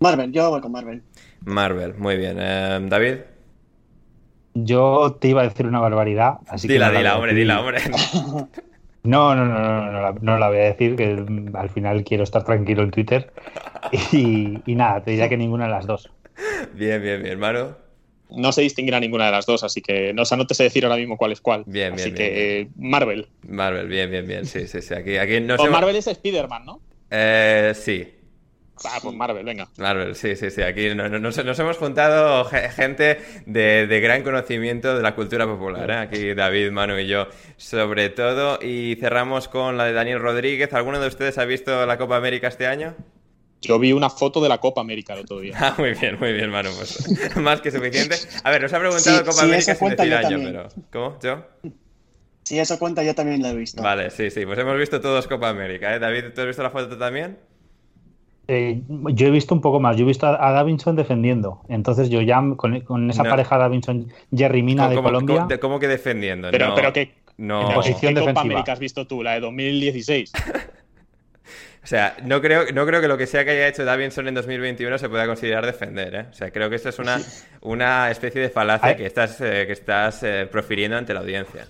[0.00, 1.02] Marvel, yo voy con Marvel.
[1.44, 2.36] Marvel, muy bien.
[2.38, 3.16] Eh, David.
[4.54, 6.98] Yo te iba a decir una barbaridad, así dila, que.
[6.98, 7.78] Dila, hombre, dila, hombre.
[9.04, 11.24] No, no, no, no, no, no, la voy a decir, que
[11.54, 13.32] al final quiero estar tranquilo en Twitter.
[14.12, 16.10] Y, nada, te diría que ninguna de las dos.
[16.74, 17.76] Bien, bien, bien, hermano.
[18.30, 20.64] No se distinguirá ninguna de las dos, así que no, o sea, no te sé
[20.64, 21.62] decir ahora mismo cuál es cuál.
[21.64, 22.08] Bien, bien.
[22.08, 23.28] Así que Marvel.
[23.48, 24.44] Marvel, bien, bien, bien.
[24.44, 24.92] Sí, sí, sí.
[24.92, 26.80] Aquí, aquí no o Marvel es Spider-Man, ¿no?
[27.10, 28.06] Eh, sí,
[28.84, 29.68] Ah, pues Marvel, venga.
[29.76, 30.62] Marvel, sí, sí, sí.
[30.62, 35.90] Aquí nos, hemos juntado gente de, gran conocimiento de la cultura popular.
[35.90, 35.96] ¿eh?
[35.96, 38.58] Aquí David, Manu y yo, sobre todo.
[38.62, 40.72] Y cerramos con la de Daniel Rodríguez.
[40.72, 42.94] ¿Alguno de ustedes ha visto la Copa América este año?
[43.60, 45.56] Yo vi una foto de la Copa América el otro día.
[45.60, 46.70] Ah, muy bien, muy bien, Manu.
[46.76, 48.16] Pues, más que suficiente.
[48.44, 50.68] A ver, nos ha preguntado Copa América sin decir año, pero.
[50.92, 51.18] ¿Cómo?
[51.22, 51.44] ¿Yo?
[52.44, 53.82] Si eso cuenta, yo también la he visto.
[53.82, 54.46] Vale, sí, sí.
[54.46, 55.94] Pues hemos visto todos Copa América.
[55.94, 55.98] ¿eh?
[55.98, 57.38] David, ¿tú has visto la foto también?
[58.50, 59.96] Eh, yo he visto un poco más.
[59.96, 61.60] Yo he visto a, Davinson defendiendo.
[61.68, 65.46] Entonces yo ya con, esa pareja Davinson-Jerry Mina de Colombia.
[65.60, 66.50] ¿Cómo, que defendiendo?
[66.50, 67.12] Pero, pero que.
[67.36, 67.68] No.
[67.68, 69.22] En posición ¿Qué Copa América has visto tú?
[69.22, 70.32] La de 2016.
[71.80, 74.34] O sea, no creo, no creo que lo que sea que haya hecho Davinson en
[74.34, 76.26] 2021 se pueda considerar defender, ¿eh?
[76.28, 77.18] O sea, creo que esto es una,
[77.62, 81.66] una especie de falacia que estás, eh, que estás eh, profiriendo ante la audiencia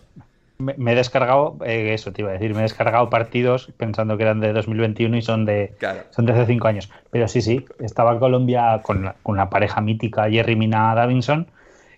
[0.59, 4.25] me, he descargado, eh, eso te iba a decir, me he descargado partidos pensando que
[4.25, 5.75] eran de 2021 y son de,
[6.11, 6.91] son de hace cinco años.
[7.11, 11.47] Pero sí, sí, estaba Colombia con, una pareja mítica, Jerry Mina Davinson,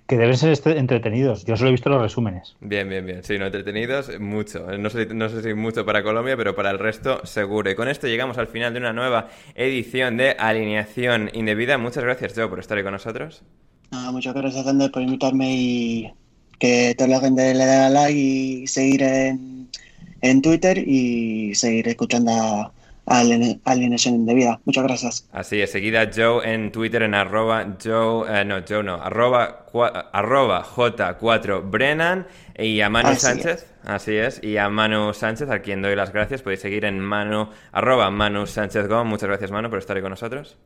[0.06, 1.44] que deben ser este, entretenidos.
[1.46, 2.56] Yo solo he visto los resúmenes.
[2.60, 3.22] Bien, bien, bien.
[3.22, 4.66] Sí, no entretenidos, mucho.
[4.76, 7.70] No sé, no sé si mucho para Colombia, pero para el resto seguro.
[7.70, 11.78] Y con esto llegamos al final de una nueva edición de Alineación Indebida.
[11.78, 13.42] Muchas gracias, Joe, por estar ahí con nosotros.
[14.12, 16.12] muchas gracias, Ander, por invitarme y
[16.60, 19.68] que toda la gente le dé like y seguir en,
[20.20, 22.72] en Twitter y seguir escuchando a,
[23.06, 24.60] Alineación Indebida.
[24.64, 25.28] Muchas gracias.
[25.32, 29.66] Así es, seguida Joe en Twitter en arroba Joe, eh, no, Joe no, arroba,
[30.12, 33.66] arroba J4 Brennan y a Manu Sánchez.
[33.84, 36.42] Así es, y a Manu Sánchez, a quien doy las gracias.
[36.42, 39.04] Podéis seguir en Manu, arroba Manu Sánchez Go.
[39.04, 40.56] Muchas gracias, Manu, por estar ahí con nosotros.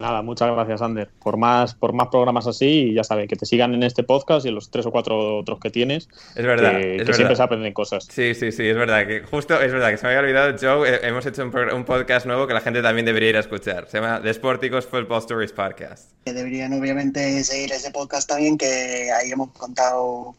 [0.00, 2.88] Nada, muchas gracias, Ander, por más, por más programas así.
[2.88, 5.36] Y ya saben, que te sigan en este podcast y en los tres o cuatro
[5.38, 6.08] otros que tienes.
[6.34, 6.80] Es verdad.
[6.80, 8.06] Que, siempre se aprenden cosas.
[8.10, 9.06] Sí, sí, sí, es verdad.
[9.06, 10.88] Que justo, es verdad que se me había olvidado, Joe.
[10.88, 13.88] Eh, hemos hecho un, podcast nuevo que la gente también debería ir a escuchar.
[13.90, 16.12] Se llama The Sporticos Football Stories Podcast.
[16.24, 20.34] Que deberían, obviamente, seguir ese podcast también, que ahí hemos contado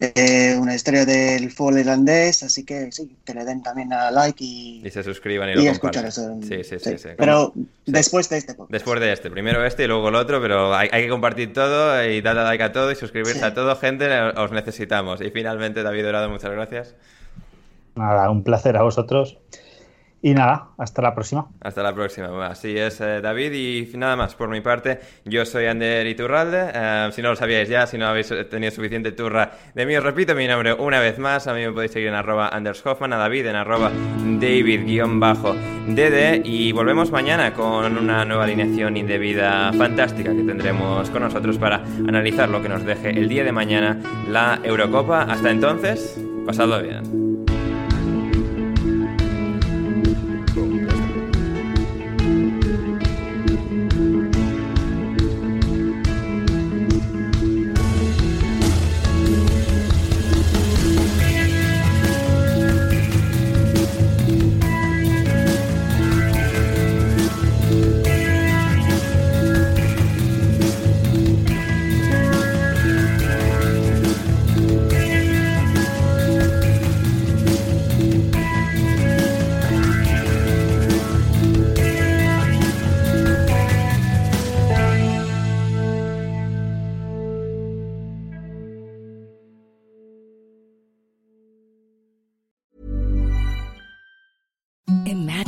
[0.00, 4.44] eh, una historia del fútbol irlandés, así que sí, que le den también a like
[4.44, 6.38] y, y se suscriban y, lo escuchar eso.
[6.40, 7.08] Sí, sí, sí.
[7.16, 7.52] Pero
[7.84, 11.08] después de este Después de este, primero este y luego el otro, pero hay, que
[11.08, 15.20] compartir todo y darle like a todo y suscribirse a todo, gente, os necesitamos.
[15.20, 16.94] Y finalmente, David Dorado, muchas gracias.
[17.96, 19.36] Nada, un placer a vosotros.
[20.20, 21.46] Y nada, hasta la próxima.
[21.60, 22.46] Hasta la próxima.
[22.46, 23.52] así es, eh, David.
[23.52, 26.72] Y nada más, por mi parte, yo soy Ander Iturralde.
[26.74, 30.02] Eh, si no lo sabíais ya, si no habéis tenido suficiente turra de mí, os
[30.02, 31.46] repito mi nombre una vez más.
[31.46, 33.92] A mí me podéis seguir en arroba Anders Hoffman, a David en arroba
[34.40, 36.42] David-DD.
[36.44, 41.76] Y volvemos mañana con una nueva alineación indebida fantástica que tendremos con nosotros para
[42.08, 45.22] analizar lo que nos deje el día de mañana la Eurocopa.
[45.22, 47.27] Hasta entonces, pasadlo bien.